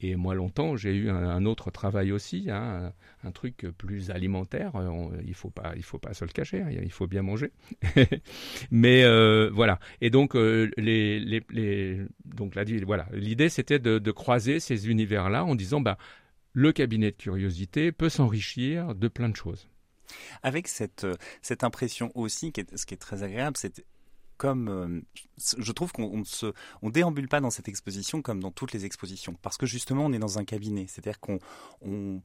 Et 0.00 0.16
moi, 0.16 0.34
longtemps, 0.34 0.76
j'ai 0.76 0.94
eu 0.94 1.10
un, 1.10 1.44
autre 1.46 1.70
travail 1.70 2.12
aussi, 2.12 2.50
hein, 2.50 2.92
un, 3.22 3.30
truc 3.30 3.66
plus 3.78 4.10
alimentaire. 4.10 4.72
il 5.22 5.28
ne 5.28 5.34
faut, 5.34 5.50
pas, 5.50 5.72
il 5.76 5.82
faut 5.82 5.98
pas 5.98 6.14
se 6.14 6.24
le 6.24 6.30
cacher, 6.30 6.62
hein, 6.62 6.68
il 6.70 6.92
faut 6.92 7.06
bien 7.06 7.22
manger. 7.22 7.52
Mais 8.70 9.04
euh, 9.04 9.50
voilà. 9.52 9.78
Et 10.00 10.10
donc, 10.10 10.36
euh, 10.36 10.70
les, 10.76 11.20
les, 11.20 12.00
donc 12.24 12.54
voilà. 12.84 13.06
l'idée, 13.12 13.48
c'était 13.48 13.78
de, 13.78 14.10
croiser 14.10 14.60
ces 14.60 14.88
univers-là 14.88 15.44
en 15.44 15.54
disant, 15.54 15.80
bah, 15.80 15.98
le 16.52 16.72
cabinet 16.72 17.10
de 17.10 17.16
curiosité 17.16 17.90
peut 17.90 18.08
s'enrichir 18.08 18.94
de 18.94 19.08
plein 19.08 19.28
de 19.28 19.36
choses. 19.36 19.68
Avec 20.42 20.68
cette, 20.68 21.06
cette 21.40 21.64
impression 21.64 22.12
aussi, 22.14 22.52
ce 22.74 22.86
qui 22.86 22.94
est 22.94 22.98
très 22.98 23.22
agréable, 23.22 23.56
c'est 23.56 23.84
comme 24.44 24.68
euh, 24.68 25.00
je 25.56 25.72
trouve 25.72 25.90
qu'on 25.92 26.22
ne 26.82 26.90
déambule 26.90 27.28
pas 27.28 27.40
dans 27.40 27.48
cette 27.48 27.66
exposition 27.66 28.20
comme 28.20 28.40
dans 28.40 28.50
toutes 28.50 28.72
les 28.72 28.84
expositions 28.84 29.34
parce 29.40 29.56
que 29.56 29.64
justement 29.64 30.04
on 30.04 30.12
est 30.12 30.18
dans 30.18 30.38
un 30.38 30.44
cabinet 30.44 30.84
c'est-à-dire 30.86 31.18
qu'on 31.18 31.38
on, 31.80 32.20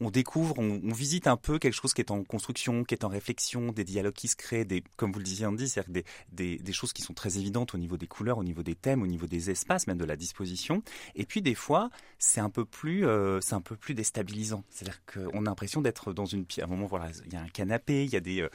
on 0.00 0.10
découvre, 0.10 0.58
on, 0.58 0.92
visite 0.92 1.26
un 1.26 1.36
peu 1.36 1.58
quelque 1.58 1.74
chose 1.74 1.94
qui 1.94 2.00
est 2.00 2.10
en 2.10 2.24
construction, 2.24 2.84
qui 2.84 2.94
est 2.94 3.04
en 3.04 3.08
réflexion, 3.08 3.72
des 3.72 3.84
dialogues 3.84 4.14
qui 4.14 4.28
se 4.28 4.36
créent, 4.36 4.64
des, 4.64 4.82
comme 4.96 5.12
vous 5.12 5.18
le 5.18 5.24
disiez 5.24 5.46
Andy, 5.46 5.68
c'est-à-dire 5.68 6.02
des, 6.32 6.72
choses 6.72 6.92
qui 6.92 7.02
sont 7.02 7.14
très 7.14 7.38
évidentes 7.38 7.74
au 7.74 7.78
niveau 7.78 7.96
des 7.96 8.06
couleurs, 8.06 8.38
au 8.38 8.44
niveau 8.44 8.62
des 8.62 8.74
thèmes, 8.74 9.02
au 9.02 9.06
niveau 9.06 9.26
des 9.26 9.50
espaces, 9.50 9.86
même 9.86 9.98
de 9.98 10.04
la 10.04 10.16
disposition. 10.16 10.82
Et 11.14 11.24
puis 11.24 11.42
des 11.42 11.54
fois, 11.54 11.90
c'est 12.18 12.40
un 12.40 12.50
peu 12.50 12.64
plus, 12.64 13.06
euh, 13.06 13.40
c'est 13.40 13.54
un 13.54 13.60
peu 13.60 13.76
plus 13.76 13.94
déstabilisant. 13.94 14.64
C'est-à-dire 14.68 15.00
qu'on 15.06 15.40
a 15.40 15.48
l'impression 15.48 15.80
d'être 15.80 16.12
dans 16.12 16.26
une 16.26 16.44
pièce. 16.44 16.64
À 16.64 16.66
un 16.66 16.70
moment, 16.70 16.86
voilà, 16.86 17.10
il 17.26 17.32
y 17.32 17.36
a 17.36 17.40
un 17.40 17.48
canapé, 17.48 18.04
il 18.04 18.10
y 18.10 18.16
a 18.16 18.20
des 18.20 18.42
euh, 18.42 18.48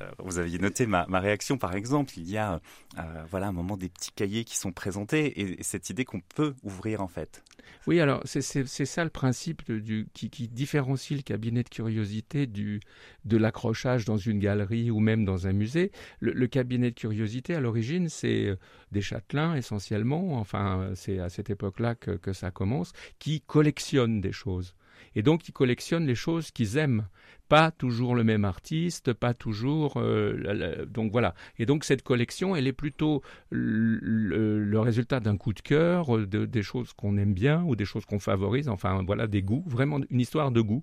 euh, 0.00 0.10
vous 0.18 0.38
aviez 0.38 0.58
noté 0.58 0.86
ma, 0.86 1.04
réaction, 1.12 1.58
par 1.58 1.74
exemple. 1.74 2.14
Il 2.16 2.28
y 2.28 2.36
a, 2.36 2.60
euh, 2.98 3.24
voilà, 3.30 3.48
un 3.48 3.52
moment 3.52 3.76
des 3.76 3.88
petits 3.88 4.12
cahiers 4.12 4.44
qui 4.44 4.56
sont 4.56 4.72
présentés 4.72 5.40
et, 5.40 5.62
cette 5.62 5.90
idée 5.90 6.04
qu'on 6.04 6.20
peut 6.20 6.54
ouvrir 6.62 7.00
en 7.00 7.08
fait. 7.08 7.42
Oui, 7.86 8.00
alors 8.00 8.22
c'est 8.24 8.64
ça 8.64 9.04
le 9.04 9.10
principe 9.10 9.70
du, 9.70 10.06
qui, 10.14 10.48
différencie 10.48 11.18
le 11.18 11.22
cabinet 11.22 11.62
de 11.62 11.68
curiosité 11.68 12.46
du, 12.46 12.80
de 13.24 13.36
l'accrochage 13.36 14.04
dans 14.04 14.16
une 14.16 14.38
galerie 14.38 14.90
ou 14.90 15.00
même 15.00 15.24
dans 15.24 15.46
un 15.46 15.52
musée. 15.52 15.92
Le, 16.20 16.46
cabinet 16.46 16.90
de 16.90 16.94
curiosité, 16.96 17.54
à 17.54 17.60
l'origine, 17.60 18.08
c'est 18.08 18.46
euh, 18.46 18.56
des 18.92 19.02
châtelains 19.02 19.54
essentiellement, 19.54 20.38
enfin 20.38 20.92
c'est 20.94 21.18
à 21.18 21.28
cette 21.28 21.50
époque-là 21.50 21.94
que, 21.94 22.12
que 22.12 22.32
ça 22.32 22.50
commence, 22.50 22.92
qui 23.18 23.40
collectionnent 23.42 24.20
des 24.20 24.32
choses. 24.32 24.74
Et 25.14 25.22
donc, 25.22 25.48
ils 25.48 25.52
collectionnent 25.52 26.06
les 26.06 26.14
choses 26.14 26.50
qu'ils 26.50 26.76
aiment 26.76 27.06
pas 27.48 27.70
toujours 27.70 28.14
le 28.14 28.24
même 28.24 28.44
artiste, 28.44 29.12
pas 29.12 29.34
toujours. 29.34 29.94
Euh, 29.96 30.86
donc 30.86 31.12
voilà. 31.12 31.34
Et 31.58 31.66
donc 31.66 31.84
cette 31.84 32.02
collection, 32.02 32.56
elle 32.56 32.66
est 32.66 32.72
plutôt 32.72 33.22
le, 33.50 34.78
résultat 34.80 35.20
d'un 35.20 35.36
coup 35.36 35.52
de 35.52 35.60
cœur, 35.60 36.16
euh, 36.16 36.26
de, 36.26 36.46
des 36.46 36.62
choses 36.62 36.92
qu'on 36.92 37.16
aime 37.16 37.34
bien 37.34 37.62
ou 37.64 37.76
des 37.76 37.84
choses 37.84 38.04
qu'on 38.06 38.18
favorise. 38.18 38.68
Enfin 38.68 39.02
voilà, 39.04 39.26
des 39.26 39.42
goûts, 39.42 39.64
vraiment 39.66 40.00
une 40.10 40.20
histoire 40.20 40.50
de 40.50 40.60
goût. 40.60 40.82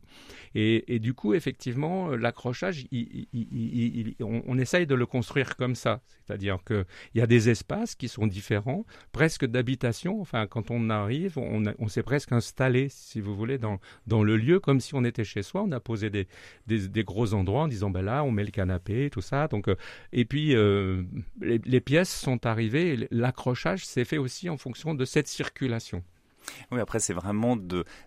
Et, 0.53 0.99
du 0.99 1.13
coup, 1.13 1.33
effectivement, 1.33 2.09
l'accrochage, 2.09 2.85
on, 4.19 4.57
essaye 4.57 4.85
de 4.85 4.95
le 4.95 5.05
construire 5.05 5.55
comme 5.55 5.75
ça. 5.75 6.01
C'est-à-dire 6.25 6.59
qu'il 6.65 6.85
y 7.15 7.21
a 7.21 7.27
des 7.27 7.49
espaces 7.49 7.95
qui 7.95 8.07
sont 8.07 8.27
différents, 8.27 8.85
presque 9.11 9.45
d'habitation. 9.45 10.19
Enfin, 10.19 10.47
quand 10.47 10.69
on 10.69 10.89
arrive, 10.89 11.37
on, 11.37 11.63
on 11.79 11.87
s'est 11.87 12.03
presque 12.03 12.33
installé, 12.33 12.89
si 12.89 13.21
vous 13.21 13.35
voulez, 13.35 13.57
dans, 13.57 13.79
dans 14.07 14.23
le 14.23 14.35
lieu, 14.35 14.59
comme 14.59 14.79
si 14.79 14.93
on 14.93 15.03
était 15.03 15.23
chez 15.23 15.41
soi. 15.41 15.63
On 15.63 15.71
a 15.71 15.79
posé 15.79 16.09
des, 16.09 16.27
des, 16.67 17.03
gros 17.03 17.33
endroits 17.33 17.63
en 17.63 17.67
disant 17.67 17.89
ben 17.89 18.01
là 18.01 18.23
on 18.23 18.31
met 18.31 18.43
le 18.43 18.51
canapé 18.51 19.09
tout 19.09 19.21
ça. 19.21 19.47
Donc 19.47 19.67
euh, 19.67 19.75
et 20.11 20.25
puis 20.25 20.55
euh, 20.55 21.03
les, 21.41 21.81
pièces 21.81 22.13
sont 22.13 22.45
arrivées 22.45 23.07
l'accrochage 23.11 23.85
s'est 23.85 24.05
fait 24.05 24.17
aussi 24.17 24.49
en 24.49 24.57
fonction 24.57 24.93
de 24.93 25.05
cette 25.05 25.27
circulation. 25.27 26.03
Oui, 26.71 26.79
après, 26.79 26.99
c'est 26.99 27.13
vraiment 27.13 27.55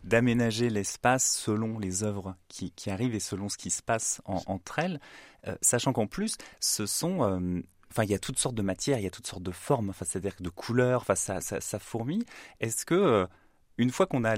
d'aménager 0.02 0.68
l'espace 0.68 1.38
selon 1.38 1.78
les 1.78 2.02
œuvres 2.02 2.34
qui, 2.49 2.73
qui, 2.73 2.90
arrivent 2.90 3.14
et 3.14 3.20
selon 3.20 3.49
ce 3.49 3.56
qui 3.56 3.70
se 3.70 3.80
passe 3.80 4.20
entre 4.25 4.80
elles, 4.80 5.00
euh, 5.46 5.54
sachant 5.62 5.92
qu'en 5.92 6.08
plus, 6.08 6.37
ce 6.58 6.84
sont 6.84 7.62
Enfin, 7.92 8.02
il 8.02 8.11
y 8.11 8.14
a 8.14 8.18
toutes 8.18 8.40
sortes 8.40 8.56
de 8.56 8.62
matières, 8.62 8.99
il 8.99 9.04
y 9.04 9.06
a 9.06 9.11
toutes 9.11 9.28
sortes 9.28 9.44
de 9.44 9.52
formes, 9.52 9.92
c'est-à-dire 9.96 10.34
de 10.40 10.49
couleurs, 10.49 11.04
ça, 11.14 11.40
ça 11.40 11.78
fourmille. 11.78 12.25
Est-ce 12.58 12.84
que 12.84 13.28
une 13.78 13.90
fois 13.90 14.07
qu'on 14.07 14.25
a 14.25 14.35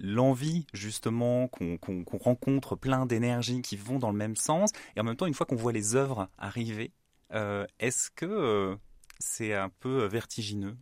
l'envie 0.00 0.66
justement, 0.72 1.48
qu'on 1.48 1.78
rencontre 2.18 2.76
plein 2.76 3.06
d'énergies 3.06 3.62
qui 3.62 3.76
vont 3.76 3.98
dans 3.98 4.10
le 4.10 4.16
même 4.16 4.36
sens, 4.36 4.70
et 4.96 5.00
en 5.00 5.04
même 5.04 5.16
temps 5.16 5.26
une 5.26 5.34
fois 5.34 5.46
qu'on 5.46 5.56
voit 5.56 5.72
les 5.72 5.94
œuvres 5.94 6.28
arriver, 6.38 6.92
euh, 7.34 7.66
est-ce 7.78 8.10
que 8.10 8.26
euh, 8.26 8.76
c'est 9.18 9.54
un 9.54 9.68
peu 9.68 10.06
vertigineux? 10.06 10.76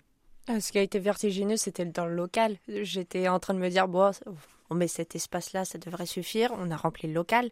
Euh, 0.48 0.60
Ce 0.60 0.70
qui 0.70 0.78
a 0.78 0.82
été 0.82 0.98
vertigineux, 0.98 1.56
c'était 1.56 1.84
dans 1.84 2.06
le 2.06 2.14
local. 2.14 2.56
J'étais 2.68 3.28
en 3.28 3.40
train 3.40 3.54
de 3.54 3.58
me 3.58 3.68
dire, 3.68 3.88
bon, 3.88 4.12
on 4.70 4.74
met 4.74 4.88
cet 4.88 5.16
espace-là, 5.16 5.64
ça 5.64 5.78
devrait 5.78 6.06
suffire. 6.06 6.52
On 6.56 6.70
a 6.70 6.76
rempli 6.76 7.08
le 7.08 7.14
local. 7.14 7.50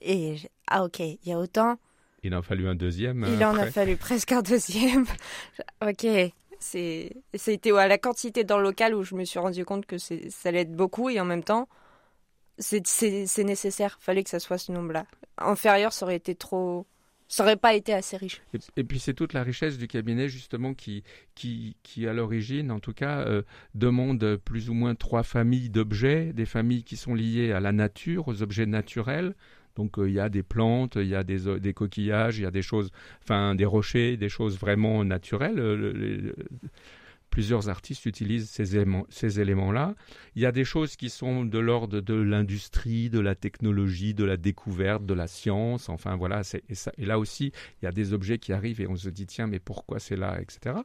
Et 0.00 0.36
ah 0.66 0.84
ok, 0.84 1.00
il 1.00 1.18
y 1.24 1.32
a 1.32 1.38
autant. 1.38 1.78
Il 2.22 2.34
en 2.34 2.38
a 2.38 2.42
fallu 2.42 2.66
un 2.66 2.74
deuxième. 2.74 3.26
Il 3.28 3.44
en 3.44 3.54
a 3.56 3.70
fallu 3.70 3.96
presque 3.96 4.32
un 4.32 4.40
deuxième. 4.40 5.04
ok, 5.82 6.06
C'était 6.64 7.72
à 7.72 7.88
la 7.88 7.98
quantité 7.98 8.44
dans 8.44 8.58
le 8.58 8.64
local 8.64 8.94
où 8.94 9.02
je 9.02 9.14
me 9.14 9.24
suis 9.24 9.38
rendu 9.38 9.64
compte 9.64 9.86
que 9.86 9.98
ça 9.98 10.14
allait 10.44 10.62
être 10.62 10.72
beaucoup 10.72 11.10
et 11.10 11.20
en 11.20 11.24
même 11.24 11.44
temps, 11.44 11.68
c'est 12.58 13.44
nécessaire. 13.44 13.98
Fallait 14.00 14.24
que 14.24 14.30
ça 14.30 14.40
soit 14.40 14.58
ce 14.58 14.72
nombre-là. 14.72 15.06
Inférieur, 15.38 15.92
ça 15.92 16.06
aurait 16.06 16.16
été 16.16 16.34
trop 16.34 16.86
ça 17.28 17.56
pas 17.56 17.74
été 17.74 17.92
assez 17.92 18.16
riche. 18.16 18.42
Et, 18.76 18.84
puis 18.84 18.98
c'est 18.98 19.14
toute 19.14 19.32
la 19.32 19.42
richesse 19.42 19.78
du 19.78 19.88
cabinet 19.88 20.28
justement 20.28 20.74
qui, 20.74 21.02
qui, 21.34 21.76
qui 21.82 22.06
à 22.06 22.12
l'origine, 22.12 22.70
en 22.70 22.80
tout 22.80 22.92
cas, 22.92 23.20
euh, 23.20 23.42
demande 23.74 24.36
plus 24.44 24.70
ou 24.70 24.74
moins 24.74 24.94
trois 24.94 25.22
familles 25.22 25.70
d'objets, 25.70 26.32
des 26.32 26.46
familles 26.46 26.84
qui 26.84 26.96
sont 26.96 27.14
liées 27.14 27.52
à 27.52 27.60
la 27.60 27.72
nature, 27.72 28.28
aux 28.28 28.42
objets 28.42 28.66
naturels. 28.66 29.34
Donc 29.76 29.98
euh, 29.98 30.08
il 30.08 30.14
y 30.14 30.20
a 30.20 30.28
des 30.28 30.42
plantes, 30.42 30.96
il 30.96 31.08
y 31.08 31.14
a 31.14 31.24
des, 31.24 31.60
des 31.60 31.74
coquillages, 31.74 32.38
il 32.38 32.42
y 32.42 32.46
a 32.46 32.50
des 32.50 32.62
choses, 32.62 32.90
enfin 33.22 33.54
des 33.54 33.64
rochers, 33.64 34.16
des 34.16 34.28
choses 34.28 34.58
vraiment 34.58 35.04
naturelles. 35.04 35.58
Euh, 35.58 36.32
plusieurs 37.34 37.68
artistes 37.68 38.06
utilisent 38.06 38.48
ces 38.48 38.76
éléments, 38.76 39.06
ces 39.08 39.40
éléments-là. 39.40 39.96
Il 40.36 40.42
y 40.42 40.46
a 40.46 40.52
des 40.52 40.64
choses 40.64 40.94
qui 40.94 41.10
sont 41.10 41.44
de 41.44 41.58
l'ordre 41.58 42.00
de 42.00 42.14
l'industrie, 42.14 43.10
de 43.10 43.18
la 43.18 43.34
technologie, 43.34 44.14
de 44.14 44.22
la 44.22 44.36
découverte, 44.36 45.04
de 45.04 45.14
la 45.14 45.26
science. 45.26 45.88
Enfin 45.88 46.14
voilà, 46.14 46.42
et, 46.96 47.04
là 47.04 47.18
aussi, 47.18 47.50
il 47.82 47.86
y 47.86 47.88
a 47.88 47.90
des 47.90 48.12
objets 48.12 48.38
qui 48.38 48.52
arrivent 48.52 48.80
et 48.80 48.86
on 48.86 48.94
se 48.94 49.08
dit 49.08 49.26
tiens, 49.26 49.48
mais 49.48 49.58
pourquoi 49.58 49.98
c'est 49.98 50.14
là, 50.14 50.40
etc. 50.40 50.76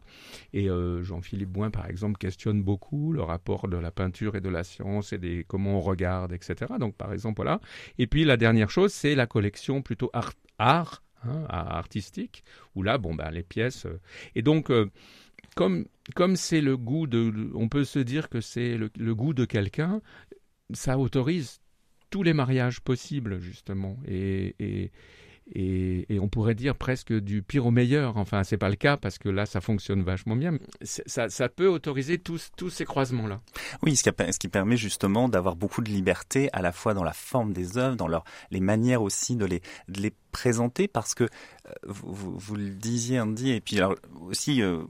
Et 0.53 0.71
euh, 0.71 1.03
Jean-Philippe 1.03 1.51
Boin, 1.51 1.69
par 1.69 1.87
exemple, 1.87 2.17
questionne 2.17 2.63
beaucoup 2.63 3.13
le 3.13 3.21
rapport 3.21 3.67
de 3.67 3.77
la 3.77 3.91
peinture 3.91 4.35
et 4.35 4.41
de 4.41 4.49
la 4.49 4.63
science 4.63 5.13
et 5.13 5.19
des 5.19 5.45
comment 5.47 5.77
on 5.77 5.81
regarde, 5.81 6.33
etc. 6.33 6.73
Donc 6.79 6.95
par 6.95 7.13
exemple 7.13 7.35
voilà. 7.35 7.61
Et 7.99 8.07
puis 8.07 8.25
la 8.25 8.37
dernière 8.37 8.71
chose, 8.71 8.91
c'est 8.91 9.13
la 9.13 9.27
collection 9.27 9.83
plutôt 9.83 10.09
art, 10.13 10.33
art 10.57 11.03
hein, 11.25 11.45
artistique, 11.47 12.43
où 12.73 12.81
là, 12.81 12.97
bon, 12.97 13.13
ben, 13.13 13.29
les 13.29 13.43
pièces. 13.43 13.85
Euh, 13.85 13.99
et 14.33 14.41
donc, 14.41 14.71
euh, 14.71 14.89
comme 15.55 15.85
comme 16.15 16.35
c'est 16.35 16.61
le 16.61 16.77
goût 16.77 17.07
de, 17.07 17.51
on 17.53 17.69
peut 17.69 17.83
se 17.83 17.99
dire 17.99 18.29
que 18.29 18.41
c'est 18.41 18.77
le, 18.77 19.15
goût 19.15 19.33
de 19.33 19.45
quelqu'un, 19.45 20.01
ça 20.73 20.97
autorise 20.97 21.61
tous 22.09 22.23
les 22.23 22.33
mariages 22.33 22.81
possibles 22.81 23.39
justement 23.39 23.97
et, 24.07 24.55
et, 24.59 24.91
et, 25.55 26.19
on 26.19 26.27
pourrait 26.27 26.55
dire 26.55 26.75
presque 26.75 27.13
du 27.13 27.41
pire 27.41 27.65
au 27.65 27.71
meilleur. 27.71 28.17
Enfin, 28.17 28.43
c'est 28.43 28.57
pas 28.57 28.69
le 28.69 28.75
cas 28.75 28.97
parce 28.97 29.17
que 29.17 29.29
là, 29.29 29.45
ça 29.45 29.61
fonctionne 29.61 30.03
vachement 30.03 30.35
bien. 30.35 30.57
Ça, 30.81 31.29
ça, 31.29 31.49
peut 31.49 31.67
autoriser 31.67 32.19
tous, 32.19 32.51
tous 32.55 32.69
ces 32.69 32.85
croisements-là. 32.85 33.39
Oui, 33.81 33.95
ce 33.95 34.37
qui, 34.37 34.47
permet 34.47 34.77
justement 34.77 35.29
d'avoir 35.29 35.55
beaucoup 35.55 35.81
de 35.81 35.89
liberté 35.89 36.49
à 36.53 36.61
la 36.61 36.71
fois 36.71 36.93
dans 36.93 37.03
la 37.03 37.13
forme 37.13 37.53
des 37.53 37.77
œuvres, 37.77 37.95
dans 37.95 38.07
leur, 38.07 38.23
les 38.51 38.59
manières 38.59 39.01
aussi 39.01 39.35
de 39.35 39.45
les, 39.45 39.61
de 39.87 40.01
les 40.01 40.13
présenter 40.31 40.87
parce 40.87 41.15
que 41.15 41.23
euh, 41.23 41.73
vous, 41.87 42.37
vous, 42.37 42.55
le 42.55 42.69
disiez 42.69 43.19
Andy 43.19 43.51
et 43.51 43.61
puis 43.61 43.79
aussi 44.21 44.61
euh, 44.61 44.83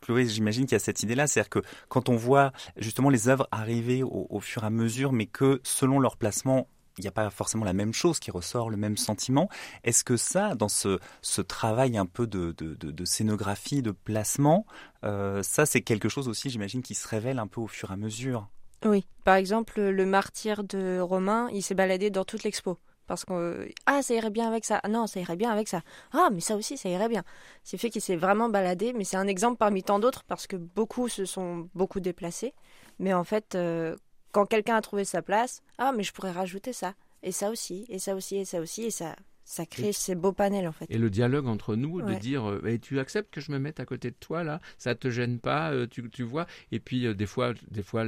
Chloé, 0.00 0.26
j'imagine 0.26 0.64
qu'il 0.64 0.72
y 0.72 0.76
a 0.76 0.80
cette 0.80 1.02
idée-là, 1.02 1.26
c'est-à-dire 1.26 1.50
que 1.50 1.62
quand 1.88 2.08
on 2.08 2.16
voit 2.16 2.52
justement 2.76 3.10
les 3.10 3.28
œuvres 3.28 3.48
arriver 3.50 4.02
au, 4.02 4.40
fur 4.40 4.62
et 4.62 4.66
à 4.66 4.70
mesure, 4.70 5.12
mais 5.12 5.26
que 5.26 5.60
selon 5.64 5.98
leur 5.98 6.16
placement, 6.16 6.68
il 6.98 7.02
n'y 7.02 7.08
a 7.08 7.12
pas 7.12 7.28
forcément 7.30 7.64
la 7.64 7.72
même 7.72 7.92
chose 7.92 8.18
qui 8.18 8.30
ressort, 8.30 8.70
le 8.70 8.76
même 8.76 8.96
sentiment. 8.96 9.48
Est-ce 9.84 10.04
que 10.04 10.16
ça, 10.16 10.54
dans 10.54 10.68
ce, 10.68 10.98
travail 11.42 11.98
un 11.98 12.06
peu 12.06 12.26
de, 12.26 12.52
de, 12.52 13.04
scénographie, 13.04 13.82
de 13.82 13.90
placement, 13.90 14.66
euh, 15.04 15.42
ça 15.42 15.66
c'est 15.66 15.82
quelque 15.82 16.08
chose 16.08 16.28
aussi, 16.28 16.50
j'imagine, 16.50 16.82
qui 16.82 16.94
se 16.94 17.06
révèle 17.06 17.38
un 17.38 17.46
peu 17.46 17.60
au 17.60 17.66
fur 17.66 17.90
et 17.90 17.94
à 17.94 17.96
mesure? 17.96 18.48
Oui, 18.84 19.06
par 19.24 19.36
exemple, 19.36 19.80
le 19.80 20.06
martyr 20.06 20.62
de 20.64 21.00
Romain, 21.00 21.48
il 21.52 21.62
s'est 21.62 21.74
baladé 21.74 22.10
dans 22.10 22.24
toute 22.24 22.44
l'expo 22.44 22.78
parce 23.06 23.24
que 23.24 23.68
ah 23.86 24.02
ça 24.02 24.14
irait 24.14 24.30
bien 24.30 24.48
avec 24.48 24.64
ça. 24.64 24.80
Non 24.88 25.06
ça 25.06 25.20
irait 25.20 25.36
bien 25.36 25.50
avec 25.50 25.68
ça. 25.68 25.82
Ah 26.12 26.28
mais 26.32 26.40
ça 26.40 26.56
aussi 26.56 26.76
ça 26.76 26.88
irait 26.88 27.08
bien 27.08 27.22
c'est 27.62 27.78
fait 27.78 27.90
qu'il 27.90 28.02
s'est 28.02 28.16
vraiment 28.16 28.48
baladé 28.48 28.92
mais 28.92 29.04
c'est 29.04 29.16
un 29.16 29.26
exemple 29.26 29.56
parmi 29.58 29.82
tant 29.82 29.98
d'autres 29.98 30.24
parce 30.24 30.46
que 30.46 30.56
beaucoup 30.56 31.08
se 31.08 31.24
sont 31.24 31.68
beaucoup 31.74 32.00
déplacés. 32.00 32.54
Mais 32.98 33.14
en 33.14 33.24
fait 33.24 33.54
euh, 33.54 33.96
quand 34.32 34.46
quelqu'un 34.46 34.76
a 34.76 34.82
trouvé 34.82 35.04
sa 35.04 35.22
place 35.22 35.62
ah 35.78 35.92
mais 35.96 36.02
je 36.02 36.12
pourrais 36.12 36.32
rajouter 36.32 36.72
ça. 36.72 36.94
Et 37.22 37.32
ça 37.32 37.50
aussi 37.50 37.86
et 37.88 37.98
ça 37.98 38.14
aussi 38.14 38.36
et 38.36 38.44
ça 38.44 38.60
aussi 38.60 38.84
et 38.84 38.90
ça 38.90 39.16
ça 39.48 39.64
crée 39.64 39.92
ces 39.92 40.16
beaux 40.16 40.32
panels 40.32 40.66
en 40.66 40.72
fait. 40.72 40.86
Et 40.90 40.98
le 40.98 41.08
dialogue 41.08 41.46
entre 41.46 41.76
nous, 41.76 42.02
de 42.02 42.14
dire 42.14 42.50
euh, 42.50 42.62
eh, 42.66 42.80
tu 42.80 42.98
acceptes 42.98 43.32
que 43.32 43.40
je 43.40 43.52
me 43.52 43.60
mette 43.60 43.78
à 43.78 43.84
côté 43.84 44.10
de 44.10 44.16
toi 44.18 44.42
là, 44.42 44.60
ça 44.76 44.96
te 44.96 45.08
gêne 45.08 45.38
pas, 45.38 45.70
euh, 45.70 45.86
tu, 45.86 46.10
tu 46.10 46.24
vois. 46.24 46.46
Et 46.72 46.80
puis 46.80 47.14
des 47.14 47.26
fois, 47.26 47.54
des 47.70 47.82
fois 47.82 48.04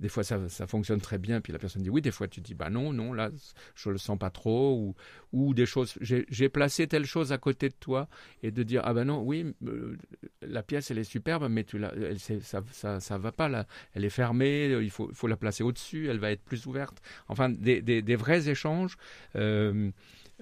des 0.00 0.08
fois, 0.08 0.24
ça, 0.24 0.48
ça, 0.48 0.66
fonctionne 0.66 1.00
très 1.00 1.18
bien, 1.18 1.40
puis 1.40 1.52
la 1.52 1.58
personne 1.58 1.82
dit 1.82 1.90
oui. 1.90 2.00
Des 2.00 2.10
fois, 2.10 2.26
tu 2.26 2.40
dis 2.40 2.54
bah 2.54 2.70
non, 2.70 2.92
non, 2.92 3.12
là, 3.12 3.30
je 3.74 3.90
le 3.90 3.98
sens 3.98 4.18
pas 4.18 4.30
trop, 4.30 4.74
ou, 4.74 4.94
ou 5.32 5.54
des 5.54 5.66
choses. 5.66 5.98
J'ai 6.00 6.48
placé 6.48 6.86
telle 6.86 7.04
chose 7.04 7.32
à 7.32 7.38
côté 7.38 7.68
de 7.68 7.74
toi, 7.78 8.08
et 8.42 8.50
de 8.50 8.62
dire 8.62 8.82
ah 8.84 8.94
ben 8.94 9.04
non, 9.04 9.22
oui, 9.22 9.54
euh, 9.66 9.96
la 10.42 10.62
pièce 10.62 10.90
elle 10.90 10.98
est 10.98 11.04
superbe, 11.04 11.48
mais 11.50 11.64
tu 11.64 11.78
la, 11.78 11.92
elle, 11.94 12.18
ça, 12.18 12.62
ça, 12.72 13.00
ça, 13.00 13.18
va 13.18 13.30
pas 13.30 13.48
là. 13.48 13.66
Elle 13.94 14.04
est 14.04 14.10
fermée, 14.10 14.76
il 14.80 14.90
faut, 14.90 15.10
faut 15.12 15.26
la 15.26 15.36
placer 15.36 15.62
au-dessus, 15.62 16.08
elle 16.08 16.18
va 16.18 16.32
être 16.32 16.42
plus 16.42 16.66
ouverte. 16.66 17.02
Enfin, 17.28 17.50
des, 17.50 17.82
des, 17.82 18.16
vrais 18.16 18.48
échanges. 18.48 18.96
Euh, 19.36 19.90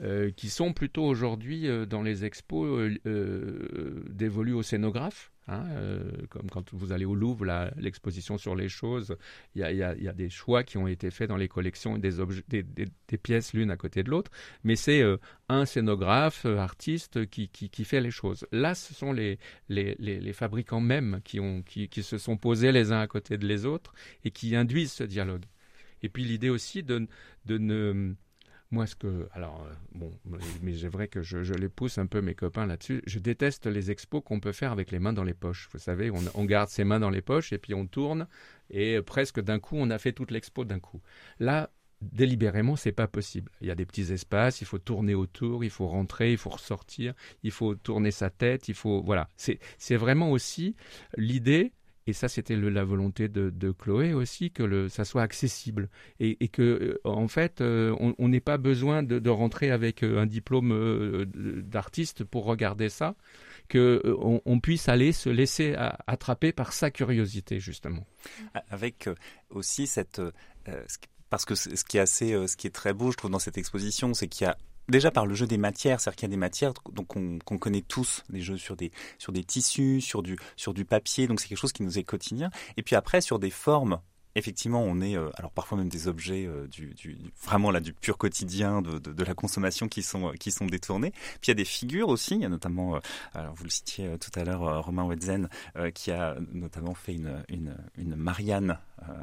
euh, 0.00 0.30
qui 0.30 0.48
sont 0.48 0.72
plutôt 0.72 1.02
aujourd'hui 1.02 1.68
dans 1.88 2.02
les 2.02 2.24
expos 2.24 2.92
euh, 3.04 4.04
dévolus 4.08 4.52
aux 4.52 4.62
scénographes. 4.62 5.32
Hein, 5.48 5.64
euh, 5.70 6.10
comme 6.28 6.50
quand 6.50 6.74
vous 6.74 6.92
allez 6.92 7.06
au 7.06 7.14
Louvre, 7.14 7.46
l'exposition 7.78 8.36
sur 8.36 8.54
les 8.54 8.68
choses, 8.68 9.16
il 9.54 9.62
y, 9.62 9.82
a, 9.82 10.12
des 10.12 10.28
choix 10.28 10.62
qui 10.62 10.76
ont 10.76 10.86
été 10.86 11.10
faits 11.10 11.30
dans 11.30 11.38
les 11.38 11.48
collections 11.48 11.96
des, 11.96 12.12
pièces 13.22 13.54
l'une 13.54 13.70
à 13.70 13.78
côté 13.78 14.02
de 14.02 14.10
l'autre, 14.10 14.30
mais 14.62 14.76
c'est 14.76 15.00
euh, 15.00 15.16
un 15.48 15.64
scénographe, 15.64 16.44
euh, 16.44 16.58
artiste 16.58 17.26
qui, 17.30 17.48
fait 17.84 18.02
les 18.02 18.10
choses. 18.10 18.46
Là, 18.52 18.74
ce 18.74 18.92
sont 18.92 19.12
les, 19.12 19.38
fabricants 20.34 20.80
même 20.80 21.20
qui, 21.24 22.02
se 22.02 22.18
sont 22.18 22.36
posés 22.36 22.70
les 22.70 22.92
uns 22.92 23.00
à 23.00 23.06
côté 23.06 23.38
de 23.38 23.46
les 23.46 23.64
autres 23.64 23.94
et 24.24 24.30
qui 24.30 24.54
induisent 24.54 24.92
ce 24.92 25.04
dialogue. 25.04 25.46
Et 26.02 26.10
puis 26.10 26.24
l'idée 26.24 26.50
aussi 26.50 26.82
de 26.82 27.08
ne 27.46 28.14
moi, 28.70 28.86
ce 28.86 28.96
que. 28.96 29.28
Alors, 29.32 29.66
euh, 29.66 29.72
bon, 29.94 30.10
mais 30.62 30.76
c'est 30.76 30.88
vrai 30.88 31.08
que 31.08 31.22
je, 31.22 31.54
les 31.54 31.68
pousse 31.68 31.96
un 31.96 32.06
peu, 32.06 32.20
mes 32.20 32.34
copains, 32.34 32.66
là-dessus. 32.66 33.02
Je 33.06 33.18
déteste 33.18 33.66
les 33.66 33.90
expos 33.90 34.22
qu'on 34.22 34.40
peut 34.40 34.52
faire 34.52 34.72
avec 34.72 34.90
les 34.90 34.98
mains 34.98 35.14
dans 35.14 35.24
les 35.24 35.34
poches. 35.34 35.68
Vous 35.72 35.78
savez, 35.78 36.10
on, 36.10 36.44
garde 36.44 36.68
ses 36.68 36.84
mains 36.84 37.00
dans 37.00 37.10
les 37.10 37.22
poches 37.22 37.52
et 37.52 37.58
puis 37.58 37.74
on 37.74 37.86
tourne 37.86 38.26
et 38.70 39.00
presque 39.00 39.40
d'un 39.40 39.58
coup, 39.58 39.76
on 39.76 39.88
a 39.90 39.98
fait 39.98 40.12
toute 40.12 40.30
l'expo 40.30 40.64
d'un 40.66 40.80
coup. 40.80 41.00
Là, 41.38 41.70
délibérément, 42.02 42.76
c'est 42.76 42.92
pas 42.92 43.08
possible. 43.08 43.50
Il 43.62 43.68
y 43.68 43.70
a 43.70 43.74
des 43.74 43.86
petits 43.86 44.12
espaces, 44.12 44.60
il 44.60 44.66
faut 44.66 44.78
tourner 44.78 45.14
autour, 45.14 45.64
il 45.64 45.70
faut 45.70 45.88
rentrer, 45.88 46.32
il 46.32 46.38
faut 46.38 46.50
ressortir, 46.50 47.14
il 47.42 47.50
faut 47.50 47.74
tourner 47.74 48.10
sa 48.10 48.28
tête, 48.28 48.68
il 48.68 48.74
faut. 48.74 49.02
Voilà. 49.02 49.30
C'est 49.36 49.96
vraiment 49.96 50.30
aussi 50.30 50.76
l'idée 51.16 51.72
et 52.08 52.14
ça, 52.14 52.26
c'était 52.26 52.56
la 52.56 52.84
volonté 52.84 53.28
de, 53.28 53.70
Chloé 53.70 54.14
aussi, 54.14 54.50
que 54.50 54.88
ça 54.88 55.04
soit 55.04 55.20
accessible. 55.20 55.90
Et, 56.20 56.42
et 56.42 56.48
que, 56.48 56.62
euh, 56.62 56.98
en 57.04 57.28
fait, 57.28 57.60
euh, 57.60 57.94
on 58.00 58.28
n'ait 58.28 58.40
pas 58.40 58.56
besoin 58.56 59.02
de, 59.02 59.28
rentrer 59.28 59.70
avec 59.70 60.02
euh, 60.02 60.18
un 60.18 60.24
diplôme 60.24 61.26
d'artiste 61.66 62.24
pour 62.24 62.46
regarder 62.46 62.88
ça, 62.88 63.14
qu'on 63.70 64.40
on 64.42 64.58
puisse 64.58 64.88
aller 64.88 65.12
se 65.12 65.28
laisser 65.28 65.74
attraper 66.06 66.52
par 66.52 66.72
sa 66.72 66.90
curiosité, 66.90 67.60
justement. 67.60 68.06
Avec 68.70 69.10
aussi 69.50 69.86
cette 69.86 70.22
parce 71.28 71.44
que 71.44 71.54
ce 71.54 71.84
qui 71.84 71.98
est 71.98 72.00
assez, 72.00 72.48
ce 72.48 72.56
qui 72.56 72.66
est 72.66 72.74
très 72.74 72.94
beau, 72.94 73.12
je 73.12 73.18
trouve, 73.18 73.30
dans 73.30 73.38
cette 73.38 73.58
exposition, 73.58 74.14
c'est 74.14 74.28
qu'il 74.28 74.46
y 74.46 74.48
a 74.48 74.56
déjà 74.88 75.10
par 75.10 75.26
le 75.26 75.34
jeu 75.34 75.46
des 75.46 75.58
matières, 75.58 76.00
c'est-à-dire 76.00 76.16
qu'il 76.16 76.28
y 76.28 76.30
a 76.30 76.34
des 76.34 76.36
matières 76.36 76.72
donc 76.92 77.06
qu'on 77.08 77.58
connaît 77.58 77.82
tous, 77.82 78.24
des 78.30 78.40
jeux 78.40 78.56
sur 78.56 78.76
des 78.76 78.90
sur 79.18 79.32
des 79.32 79.44
tissus, 79.44 80.00
sur 80.00 80.22
du 80.22 80.36
sur 80.56 80.74
du 80.74 80.84
papier, 80.84 81.26
donc 81.26 81.40
c'est 81.40 81.48
quelque 81.48 81.58
chose 81.58 81.72
qui 81.72 81.82
nous 81.82 81.98
est 81.98 82.04
quotidien. 82.04 82.50
Et 82.76 82.82
puis 82.82 82.96
après 82.96 83.20
sur 83.20 83.38
des 83.38 83.50
formes 83.50 84.00
effectivement, 84.34 84.82
on 84.82 85.00
est 85.00 85.16
euh, 85.16 85.30
alors 85.34 85.50
parfois 85.50 85.78
même 85.78 85.88
des 85.88 86.08
objets 86.08 86.46
euh, 86.46 86.66
du, 86.66 86.94
du, 86.94 87.16
vraiment 87.42 87.70
là 87.70 87.80
du 87.80 87.92
pur 87.92 88.18
quotidien 88.18 88.82
de, 88.82 88.98
de, 88.98 89.12
de, 89.12 89.24
la 89.24 89.34
consommation 89.34 89.88
qui 89.88 90.02
sont 90.02 90.32
qui 90.32 90.50
sont 90.50 90.66
détournés. 90.66 91.10
Puis 91.10 91.46
il 91.46 91.48
y 91.48 91.52
a 91.52 91.54
des 91.54 91.64
figures 91.64 92.08
aussi. 92.08 92.34
Il 92.34 92.42
y 92.42 92.44
a 92.44 92.48
notamment, 92.48 92.96
euh, 92.96 93.00
alors 93.34 93.54
vous 93.54 93.64
le 93.64 93.70
citiez 93.70 94.16
tout 94.18 94.30
à 94.38 94.44
l'heure, 94.44 94.84
Romain 94.84 95.04
Wedzen, 95.04 95.48
qui 95.94 96.10
a 96.10 96.36
notamment 96.52 96.94
fait 96.94 97.14
une 97.14 97.44
une, 97.48 97.76
une 97.96 98.16
Marianne 98.16 98.78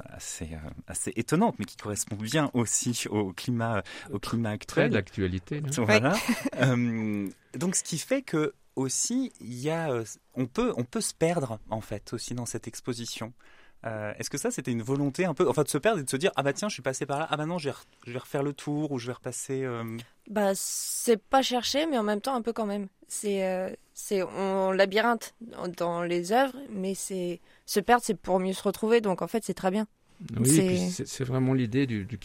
assez 0.06 0.50
assez 0.88 1.12
étonnante, 1.16 1.56
mais 1.60 1.66
qui 1.66 1.78
correspond 1.78 2.16
bien 2.16 2.50
aussi 2.54 3.06
au 3.10 3.34
climat 3.34 3.84
au 4.12 4.20
climat 4.20 4.52
actuel. 4.52 4.90
Très 4.90 4.90
d'actualité. 4.90 5.62
Voilà. 5.78 6.14
donc 7.56 7.76
ce 7.76 7.84
qui 7.84 7.98
fait 7.98 8.22
que 8.22 8.54
aussi 8.76 9.32
il 9.40 9.54
y 9.54 9.70
a 9.70 10.04
on 10.34 10.48
peut 10.48 10.74
on 10.76 10.84
peut 10.84 11.02
se 11.02 11.14
perdre 11.14 11.60
en 11.70 11.82
fait 11.82 12.14
aussi 12.14 12.34
dans 12.34 12.46
cette 12.46 12.68
exposition. 12.68 13.34
Euh, 13.86 14.14
est-ce 14.18 14.30
que 14.30 14.38
ça, 14.38 14.52
c'était 14.52 14.72
une 14.72 14.82
volonté 14.82 15.26
un 15.26 15.34
peu, 15.34 15.48
enfin, 15.48 15.64
de 15.64 15.70
se 15.70 15.78
perdre 15.78 16.00
et 16.00 16.04
de 16.04 16.10
se 16.10 16.18
dire, 16.18 16.32
ah 16.36 16.44
bah 16.44 16.54
tiens, 16.54 16.70
je 16.70 16.74
suis 16.74 16.82
passé 16.82 17.06
par 17.06 17.20
là, 17.20 17.28
ah 17.30 17.38
bah 17.38 17.46
non, 17.46 17.58
je 17.58 17.70
vais, 17.70 18.18
refaire 18.18 18.44
le 18.44 18.54
tour 18.54 18.92
ou 18.92 19.00
je 19.00 19.08
vais 19.08 19.14
repasser. 19.14 19.64
Euh... 19.64 19.84
Bah, 20.30 20.52
c'est 20.56 21.22
pas 21.22 21.42
chercher, 21.42 21.86
mais 21.86 21.98
en 21.98 22.04
même 22.04 22.22
temps 22.22 22.36
un 22.36 22.42
peu 22.42 22.54
quand 22.54 22.66
même. 22.66 22.88
C'est, 23.08 23.46
euh, 23.46 23.70
c'est, 23.94 24.24
on 24.24 24.72
labyrinthe 24.72 25.36
dans 25.78 26.02
les 26.02 26.32
œuvres, 26.32 26.56
mais 26.72 26.96
c'est 26.96 27.40
se 27.66 27.80
perdre, 27.80 28.04
c'est 28.04 28.18
pour 28.18 28.40
mieux 28.40 28.54
se 28.54 28.64
retrouver. 28.64 29.02
Donc 29.02 29.22
en 29.22 29.28
fait, 29.28 29.44
c'est 29.44 29.54
très 29.54 29.72
bien. 29.72 29.88
Oui, 30.40 30.90
c'est 31.06 31.24
vraiment 31.24 31.54
l'idée 31.54 31.86
du, 31.88 32.06
du, 32.06 32.18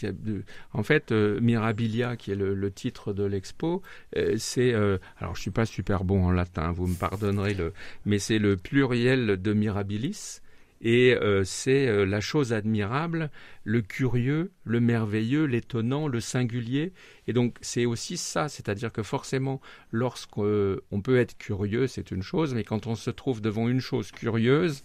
En 0.73 0.83
fait, 0.83 1.11
euh, 1.11 1.39
Mirabilia, 1.41 2.15
qui 2.15 2.31
est 2.31 2.35
le, 2.35 2.71
titre 2.71 3.13
de 3.13 3.23
l'expo, 3.23 3.81
euh, 4.15 4.35
c'est. 4.37 4.73
Euh, 4.73 4.97
alors, 5.17 5.35
je 5.35 5.41
suis 5.41 5.51
pas 5.51 5.65
super 5.65 6.03
bon 6.03 6.25
en 6.25 6.31
latin, 6.31 6.71
vous 6.71 6.87
me 6.87 6.95
pardonnerez, 6.95 7.53
le, 7.53 7.73
mais 8.05 8.17
c'est 8.17 8.39
le 8.39 8.55
pluriel 8.55 9.41
de 9.41 9.53
Mirabilis. 9.53 10.41
Et 10.81 11.15
c'est 11.43 12.05
la 12.05 12.21
chose 12.21 12.53
admirable, 12.53 13.29
le 13.63 13.81
curieux, 13.81 14.51
le 14.63 14.79
merveilleux, 14.79 15.45
l'étonnant, 15.45 16.07
le 16.07 16.19
singulier. 16.19 16.91
Et 17.27 17.33
donc 17.33 17.57
c'est 17.61 17.85
aussi 17.85 18.17
ça, 18.17 18.49
c'est-à-dire 18.49 18.91
que 18.91 19.03
forcément, 19.03 19.61
lorsqu'on 19.91 21.01
peut 21.03 21.19
être 21.19 21.37
curieux, 21.37 21.85
c'est 21.85 22.09
une 22.09 22.23
chose, 22.23 22.55
mais 22.55 22.63
quand 22.63 22.87
on 22.87 22.95
se 22.95 23.11
trouve 23.11 23.41
devant 23.41 23.69
une 23.69 23.79
chose 23.79 24.11
curieuse, 24.11 24.83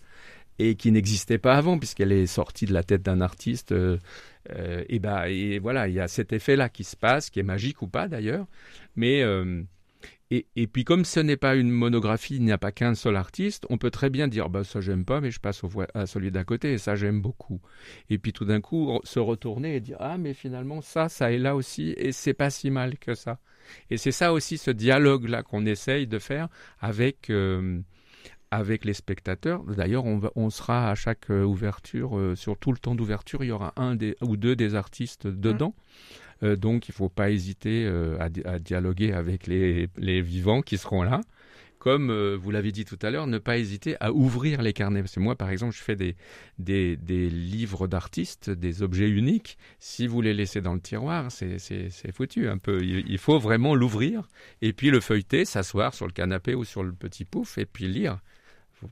et 0.59 0.75
qui 0.75 0.91
n'existait 0.93 1.39
pas 1.39 1.57
avant 1.57 1.79
puisqu'elle 1.79 2.13
est 2.13 2.27
sortie 2.27 2.67
de 2.67 2.73
la 2.73 2.83
tête 2.83 3.03
d'un 3.03 3.21
artiste. 3.21 3.73
Euh, 3.73 3.99
euh, 4.51 4.85
et 4.89 4.99
bah 4.99 5.29
et 5.29 5.59
voilà, 5.59 5.89
il 5.89 5.95
y 5.95 6.01
a 6.01 6.09
cet 6.09 6.33
effet-là 6.33 6.69
qui 6.69 6.85
se 6.85 6.97
passe, 6.97 7.31
qui 7.31 7.41
est 7.41 7.45
magique 7.45 7.83
ou 7.83 7.89
pas 7.89 8.09
d'ailleurs. 8.09 8.47
Mais 8.95 9.23
euh, 9.23 9.63
et, 10.31 10.67
puis 10.67 10.85
comme 10.85 11.05
ce 11.05 11.21
n'est 11.21 11.37
pas 11.37 11.55
une 11.55 11.71
monographie, 11.71 12.37
il 12.37 12.45
n'y 12.45 12.53
a 12.53 12.59
pas 12.59 12.73
qu'un 12.73 12.95
seul 12.95 13.17
artiste, 13.17 13.65
on 13.71 13.79
peut 13.79 13.91
très 13.91 14.11
bien 14.11 14.27
dire 14.27 14.49
bah 14.49 14.65
ça 14.65 14.81
j'aime 14.81 15.05
pas, 15.05 15.21
mais 15.21 15.31
je 15.31 15.39
passe 15.39 15.63
au, 15.63 15.71
à 15.95 16.07
celui 16.07 16.33
d'à 16.33 16.43
côté 16.43 16.73
et 16.73 16.79
ça 16.79 16.97
j'aime 16.97 17.21
beaucoup. 17.21 17.61
Et 18.11 18.19
puis 18.19 18.33
tout 18.33 18.45
d'un 18.45 18.61
coup 18.61 18.99
se 19.05 19.21
retourner 19.21 19.77
et 19.77 19.81
dire 19.81 19.99
ah 20.01 20.19
mais 20.19 20.35
finalement 20.35 20.81
ça 20.81 21.09
ça 21.09 21.33
est 21.33 21.39
là 21.39 21.55
aussi 21.55 21.95
et 21.97 22.11
c'est 22.11 22.35
pas 22.35 22.51
si 22.51 22.71
mal 22.71 22.99
que 22.99 23.15
ça. 23.15 23.39
Et 23.91 23.97
c'est 23.97 24.13
ça 24.13 24.33
aussi 24.33 24.59
ce 24.59 24.71
dialogue 24.71 25.29
là 25.29 25.43
qu'on 25.43 25.65
essaye 25.65 26.07
de 26.09 26.19
faire 26.19 26.49
avec 26.81 27.31
avec 28.51 28.85
les 28.85 28.95
spectateurs. 28.95 29.63
D'ailleurs, 29.65 30.05
on, 30.05 30.51
sera 30.51 30.91
à 30.91 30.95
chaque 30.95 31.31
euh, 31.31 31.43
ouverture, 31.43 32.17
euh, 32.17 32.37
sur 32.37 32.57
tout 32.57 32.73
le 32.73 32.79
temps 32.79 32.95
d'ouverture, 32.95 33.43
il 33.43 33.49
y 33.49 33.53
aura 33.53 33.73
un 33.77 33.97
ou 34.23 34.37
deux 34.37 34.57
des 34.57 34.75
artistes 34.75 35.27
dedans. 35.27 35.75
Mmh. 35.77 36.26
Euh, 36.43 36.57
donc, 36.57 36.89
il 36.89 36.93
ne 36.93 36.97
faut 36.97 37.09
pas 37.09 37.31
hésiter 37.31 37.87
à, 38.19 38.59
dialoguer 38.59 39.13
avec 39.13 39.47
les, 39.47 40.21
vivants 40.21 40.63
qui 40.63 40.79
seront 40.79 41.03
là. 41.03 41.21
Comme 41.79 42.35
vous 42.35 42.51
l'avez 42.51 42.73
dit 42.73 42.85
tout 42.85 42.99
à 43.03 43.11
l'heure, 43.11 43.29
ne 43.29 43.39
pas 43.39 43.59
hésiter 43.59 43.97
à 44.01 44.11
ouvrir 44.11 44.61
les 44.61 44.73
carnets. 44.73 45.03
Parce 45.03 45.15
que 45.15 45.21
moi, 45.21 45.37
par 45.37 45.51
exemple, 45.51 45.73
je 45.73 45.83
fais 45.83 45.95
des, 45.95 46.97
livres 46.99 47.87
d'artistes, 47.87 48.51
des 48.51 48.83
objets 48.83 49.09
uniques. 49.09 49.57
Si 49.79 50.09
vous 50.09 50.21
les 50.21 50.35
laissez 50.35 50.61
dans 50.61 50.75
le 50.75 50.81
tiroir, 50.81 51.31
c'est 51.31 52.13
foutu 52.13 52.49
un 52.49 52.59
peu. 52.59 52.83
Il 52.83 53.19
faut 53.19 53.39
vraiment 53.39 53.77
l'ouvrir 53.77 54.27
et 54.63 54.73
puis 54.73 54.91
le 54.91 55.01
feuilleter, 55.01 55.45
s'asseoir 55.45 55.95
sur 55.95 56.07
le 56.07 56.13
canapé 56.13 56.57
ou 56.57 56.65
sur 56.65 56.83
le 56.83 56.93
petit 56.93 57.25
pouf 57.25 57.57
et 57.57 57.67
puis 57.67 57.87
lire 57.87 58.19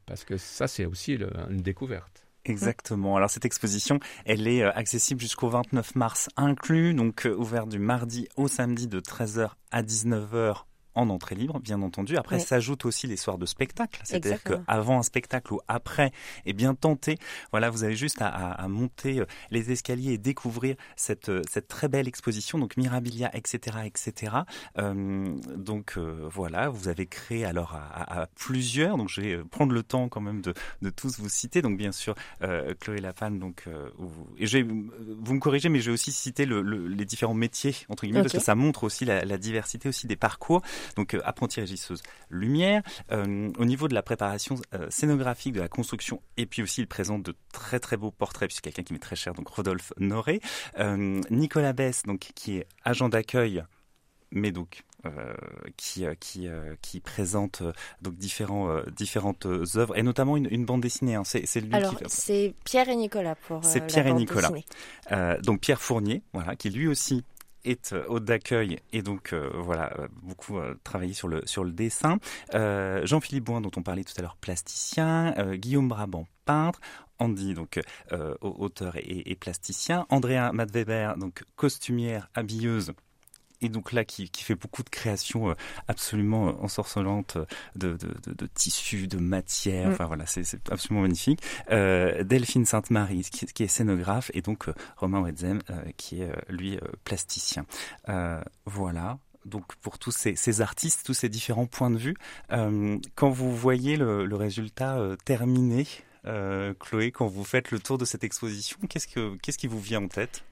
parce 0.06 0.24
que 0.24 0.36
ça, 0.36 0.66
c'est 0.66 0.86
aussi 0.86 1.18
une 1.50 1.62
découverte. 1.62 2.23
Exactement. 2.44 3.16
Alors 3.16 3.30
cette 3.30 3.44
exposition, 3.44 4.00
elle 4.24 4.46
est 4.46 4.62
euh, 4.62 4.72
accessible 4.72 5.20
jusqu'au 5.20 5.48
29 5.48 5.94
mars 5.94 6.28
inclus, 6.36 6.94
donc 6.94 7.26
euh, 7.26 7.34
ouverte 7.34 7.68
du 7.68 7.78
mardi 7.78 8.28
au 8.36 8.48
samedi 8.48 8.86
de 8.86 9.00
13h 9.00 9.50
à 9.70 9.82
19h 9.82 10.64
en 10.94 11.10
entrée 11.10 11.34
libre, 11.34 11.60
bien 11.60 11.82
entendu. 11.82 12.16
Après, 12.16 12.38
s'ajoutent 12.38 12.84
aussi 12.84 13.06
les 13.06 13.16
soirs 13.16 13.38
de 13.38 13.46
spectacle. 13.46 14.00
C'est-à-dire 14.04 14.42
qu'avant 14.42 14.98
un 14.98 15.02
spectacle 15.02 15.54
ou 15.54 15.60
après, 15.68 16.12
eh 16.46 16.52
bien, 16.52 16.74
tenter. 16.74 17.18
Voilà, 17.50 17.70
vous 17.70 17.84
avez 17.84 17.96
juste 17.96 18.18
à, 18.20 18.66
monter 18.68 19.20
euh, 19.20 19.26
les 19.50 19.70
escaliers 19.70 20.12
et 20.12 20.18
découvrir 20.18 20.76
cette, 20.96 21.28
euh, 21.28 21.42
cette 21.50 21.68
très 21.68 21.88
belle 21.88 22.08
exposition. 22.08 22.58
Donc, 22.58 22.76
Mirabilia, 22.76 23.34
etc., 23.36 23.78
etc. 23.84 24.32
Euh, 24.78 25.36
donc, 25.56 25.98
voilà, 25.98 26.68
vous 26.68 26.88
avez 26.88 27.06
créé 27.06 27.44
alors 27.44 27.74
à, 27.74 28.26
plusieurs. 28.34 28.96
Donc, 28.96 29.08
je 29.08 29.20
vais 29.20 29.38
prendre 29.38 29.72
le 29.72 29.82
temps 29.82 30.08
quand 30.08 30.20
même 30.20 30.40
de, 30.40 30.54
de 30.82 30.90
tous 30.90 31.18
vous 31.18 31.28
citer. 31.28 31.62
Donc, 31.62 31.76
bien 31.76 31.92
sûr, 31.92 32.14
Chloé 32.80 33.00
Lafane, 33.00 33.38
donc, 33.38 33.64
et 34.38 34.46
je 34.46 34.58
vous 34.58 35.34
me 35.34 35.40
corrigez, 35.40 35.68
mais 35.68 35.80
je 35.80 35.86
vais 35.86 35.94
aussi 35.94 36.12
citer 36.12 36.46
le, 36.46 36.62
les 36.62 37.04
différents 37.04 37.34
métiers, 37.34 37.74
entre 37.88 38.04
guillemets, 38.04 38.22
parce 38.22 38.32
que 38.32 38.40
ça 38.40 38.54
montre 38.54 38.84
aussi 38.84 39.04
la, 39.04 39.24
la 39.24 39.38
diversité 39.38 39.88
aussi 39.88 40.06
des 40.06 40.16
parcours. 40.16 40.62
Donc 40.96 41.14
euh, 41.14 41.20
apprenti 41.24 41.60
régisseuse 41.60 42.02
lumière. 42.30 42.82
Euh, 43.12 43.50
au 43.58 43.64
niveau 43.64 43.88
de 43.88 43.94
la 43.94 44.02
préparation 44.02 44.56
euh, 44.74 44.86
scénographique, 44.90 45.54
de 45.54 45.60
la 45.60 45.68
construction, 45.68 46.22
et 46.36 46.46
puis 46.46 46.62
aussi 46.62 46.82
il 46.82 46.86
présente 46.86 47.22
de 47.22 47.34
très 47.52 47.80
très 47.80 47.96
beaux 47.96 48.10
portraits, 48.10 48.48
puisque 48.48 48.64
quelqu'un 48.64 48.82
qui 48.82 48.92
m'est 48.92 48.98
très 48.98 49.16
cher, 49.16 49.34
donc 49.34 49.48
Rodolphe 49.48 49.92
Noré. 49.98 50.40
Nicolas 51.30 51.72
Bess, 51.72 52.02
donc 52.04 52.30
qui 52.34 52.58
est 52.58 52.66
agent 52.84 53.08
d'accueil 53.08 53.62
mais 54.30 54.50
donc 54.50 54.82
qui 55.76 56.04
qui 56.18 56.48
qui 56.82 57.00
présente 57.00 57.62
donc 58.00 58.16
différents 58.16 58.80
différentes 58.90 59.46
œuvres 59.46 59.96
et 59.96 60.02
notamment 60.02 60.36
une, 60.36 60.64
bande 60.64 60.80
dessinée. 60.80 61.14
Hein. 61.14 61.24
C'est 61.24 61.46
c'est 61.46 61.60
lui 61.60 61.74
Alors, 61.74 61.94
c'est 62.06 62.54
Pierre 62.64 62.88
et 62.88 62.96
Nicolas 62.96 63.34
pour. 63.34 63.64
C'est 63.64 63.86
Pierre 63.86 64.06
et 64.06 64.12
Nicolas. 64.12 64.50
donc 65.42 65.60
Pierre 65.60 65.80
Fournier, 65.80 66.22
voilà, 66.32 66.56
qui 66.56 66.70
lui 66.70 66.88
aussi 66.88 67.22
est 67.64 67.92
euh, 67.92 68.04
hôte 68.08 68.24
d'accueil 68.24 68.78
et 68.92 69.02
donc 69.02 69.32
euh, 69.32 69.50
voilà 69.54 69.92
euh, 69.98 70.08
beaucoup 70.22 70.58
travaillé 70.82 71.14
sur 71.14 71.28
le 71.28 71.72
dessin. 71.72 72.18
Jean-Philippe 72.52 73.44
Boin 73.44 73.60
dont 73.60 73.70
on 73.76 73.82
parlait 73.82 74.04
tout 74.04 74.14
à 74.18 74.22
l'heure 74.22 74.36
plasticien, 74.36 75.34
Guillaume 75.54 75.88
Brabant 75.88 76.26
peintre, 76.44 76.80
Andy, 77.18 77.54
donc 77.54 77.80
auteur 78.40 78.96
et, 78.96 79.30
et, 79.30 79.34
plasticien, 79.34 80.06
Andrea 80.10 80.52
Madweber, 80.52 81.14
donc 81.16 81.44
costumière, 81.56 82.28
habilleuse 82.34 82.92
et 83.60 83.68
donc 83.68 83.92
là 83.92 84.04
qui, 84.04 84.30
fait 84.34 84.54
beaucoup 84.54 84.82
de 84.82 84.90
créations 84.90 85.50
euh, 85.50 85.54
absolument 85.88 86.48
euh, 86.48 86.52
ensorcelantes 86.60 87.36
euh, 87.36 87.46
de, 87.76 87.96
de, 87.96 88.46
tissus, 88.46 89.06
de 89.06 89.18
matière. 89.18 89.88
Mm. 89.88 89.92
Enfin 89.92 90.06
voilà, 90.06 90.26
c'est 90.26 90.70
absolument 90.70 91.02
magnifique. 91.02 91.40
Delphine 91.70 92.66
Sainte-Marie 92.66 93.22
qui, 93.22 93.62
est 93.62 93.68
scénographe 93.68 94.30
et 94.34 94.42
donc 94.42 94.66
Romain 94.96 95.22
Wedzem 95.22 95.60
qui 95.96 96.22
est 96.22 96.30
lui 96.48 96.78
plasticien. 97.04 97.64
voilà. 98.66 99.18
Donc 99.44 99.74
pour 99.76 99.98
tous 99.98 100.10
ces, 100.10 100.60
artistes, 100.60 101.04
tous 101.04 101.14
ces 101.14 101.28
différents 101.28 101.66
points 101.66 101.90
de 101.90 101.98
vue, 101.98 102.16
quand 102.48 103.30
vous 103.30 103.54
voyez 103.54 103.96
le, 103.96 104.36
résultat 104.36 104.98
terminé, 105.24 105.86
Chloé, 106.24 107.10
quand 107.12 107.26
vous 107.26 107.44
faites 107.44 107.70
le 107.70 107.78
tour 107.78 107.98
de 107.98 108.04
cette 108.04 108.24
exposition, 108.24 108.78
qu'est-ce 108.88 109.08
que 109.08 109.36
qu'est-ce 109.36 109.58
qui 109.58 109.66
vous 109.66 109.80
vient 109.80 110.02
en 110.02 110.08
tête? 110.08 110.44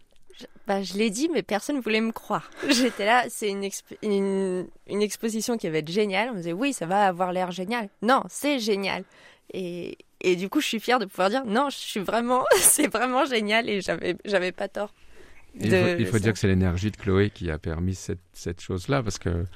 Bah, 0.67 0.83
je 0.83 0.95
l'ai 0.95 1.11
dit, 1.11 1.29
mais 1.33 1.43
personne 1.43 1.77
ne 1.77 1.81
voulait 1.81 2.01
me 2.01 2.13
croire. 2.13 2.51
J'étais 2.69 3.05
là, 3.05 3.25
c'est 3.29 3.51
une, 3.51 3.69
une, 4.03 5.03
exposition 5.03 5.57
qui 5.57 5.69
va 5.69 5.79
être 5.79 5.91
géniale. 5.91 6.29
On 6.31 6.33
me 6.33 6.39
disait, 6.39 6.53
oui, 6.53 6.73
ça 6.73 6.87
va 6.87 7.07
avoir 7.07 7.33
l'air 7.33 7.51
génial. 7.51 7.89
Non, 8.01 8.23
c'est 8.29 8.59
génial. 8.59 9.05
Et, 9.53 9.99
et, 10.21 10.37
du 10.37 10.49
coup, 10.49 10.61
je 10.61 10.67
suis 10.67 10.81
fière 10.81 10.99
de 10.99 11.05
pouvoir 11.05 11.31
dire, 11.31 11.45
non, 11.45 11.69
je 11.71 11.77
suis 11.77 12.01
vraiment, 12.01 12.45
c'est 12.57 12.87
vraiment 12.87 13.25
génial 13.25 13.69
et 13.69 13.81
j'avais, 13.81 14.17
j'avais 14.25 14.53
pas 14.53 14.69
tort. 14.69 14.95
il 15.59 15.71
faut, 15.71 15.77
il 15.99 16.07
faut 16.07 16.19
dire 16.19 16.33
que 16.33 16.39
c'est 16.39 16.49
l'énergie 16.49 16.91
de 16.91 16.97
Chloé 16.97 17.31
qui 17.31 17.51
a 17.51 17.59
permis 17.59 17.95
cette, 17.95 18.21
cette 18.33 18.61
chose-là, 18.61 19.03
parce 19.03 19.19
que 19.19 19.47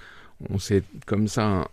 on 0.50 0.58
s'est 0.58 0.82
comme 1.06 1.28
ça 1.28 1.68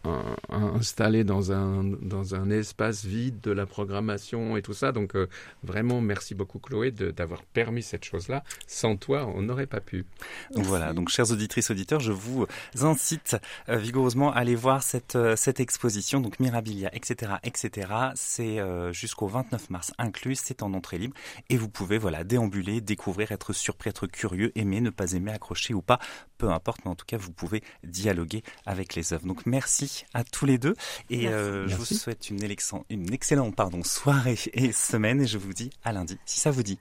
installé 0.50 1.24
dans 1.24 1.52
un, 1.52 1.84
dans 1.84 2.36
un 2.36 2.50
espace 2.50 3.04
vide 3.04 3.42
de 3.42 3.52
la 3.52 3.66
programmation 3.66 4.58
et 4.58 4.62
tout 4.62 4.74
ça. 4.74 4.92
Donc 4.92 5.16
euh, 5.16 5.28
vraiment, 5.64 6.02
merci 6.02 6.34
beaucoup 6.36 6.60
Chloé 6.60 6.92
d'avoir 6.92 7.44
permis 7.44 7.84
cette 7.84 8.06
chose-là. 8.06 8.44
Sans 8.68 8.96
toi, 8.96 9.28
on 9.36 9.42
n'aurait 9.42 9.68
pas 9.68 9.82
pu. 9.82 10.06
Donc 10.56 10.66
voilà, 10.66 10.94
donc 10.94 11.10
chers 11.10 11.32
auditrices, 11.32 11.72
auditeurs, 11.72 12.00
je 12.00 12.12
vous 12.12 12.46
incite 12.82 13.38
euh, 13.70 13.78
vigoureusement 13.78 14.32
à 14.32 14.38
aller 14.38 14.56
voir 14.56 14.82
cette, 14.82 15.16
euh, 15.16 15.36
cette 15.36 15.60
exposition, 15.60 16.22
donc 16.22 16.40
Mirabilia, 16.40 16.90
etc., 16.96 17.34
etc. 17.44 17.92
C'est 18.16 18.60
jusqu'au 18.92 19.28
29 19.28 19.70
mars 19.70 19.92
inclus, 19.98 20.36
c'est 20.36 20.64
en 20.64 20.74
entrée 20.74 20.98
libre 20.98 21.16
et 21.50 21.58
vous 21.58 21.70
pouvez 21.70 21.98
voilà 21.98 22.24
déambuler, 22.24 22.82
découvrir, 22.82 23.32
être 23.32 23.54
surpris, 23.54 23.90
être 23.90 24.08
curieux, 24.08 24.52
aimer, 24.56 24.82
ne 24.82 24.90
pas 24.90 25.14
aimer, 25.14 25.32
accrocher 25.32 25.74
ou 25.74 25.82
pas, 25.82 26.00
peu 26.38 26.50
importe, 26.50 26.82
mais 26.86 26.92
en 26.92 26.96
tout 26.96 27.06
cas 27.06 27.18
vous 27.18 27.32
pouvez 27.32 27.64
dialoguer 27.84 28.44
avec 28.66 28.96
les 28.96 29.14
œuvres. 29.14 29.26
Donc 29.26 29.46
merci 29.46 30.06
à 30.14 30.24
tous 30.24 30.46
les 30.46 30.58
deux 30.58 30.76
et 31.10 31.28
euh, 31.28 31.68
je 31.68 31.76
vous 31.76 31.86
souhaite 31.86 32.30
une, 32.30 32.40
une 32.90 33.14
excellente 33.14 33.56
pardon, 33.56 33.84
soirée 33.84 34.38
et 34.54 34.72
semaine 34.72 35.22
et 35.22 35.28
je 35.28 35.38
vous 35.38 35.54
dis 35.54 35.70
à 35.84 35.92
lundi 35.92 36.18
si 36.26 36.40
ça 36.40 36.52
vous 36.52 36.64
dit. 36.64 36.80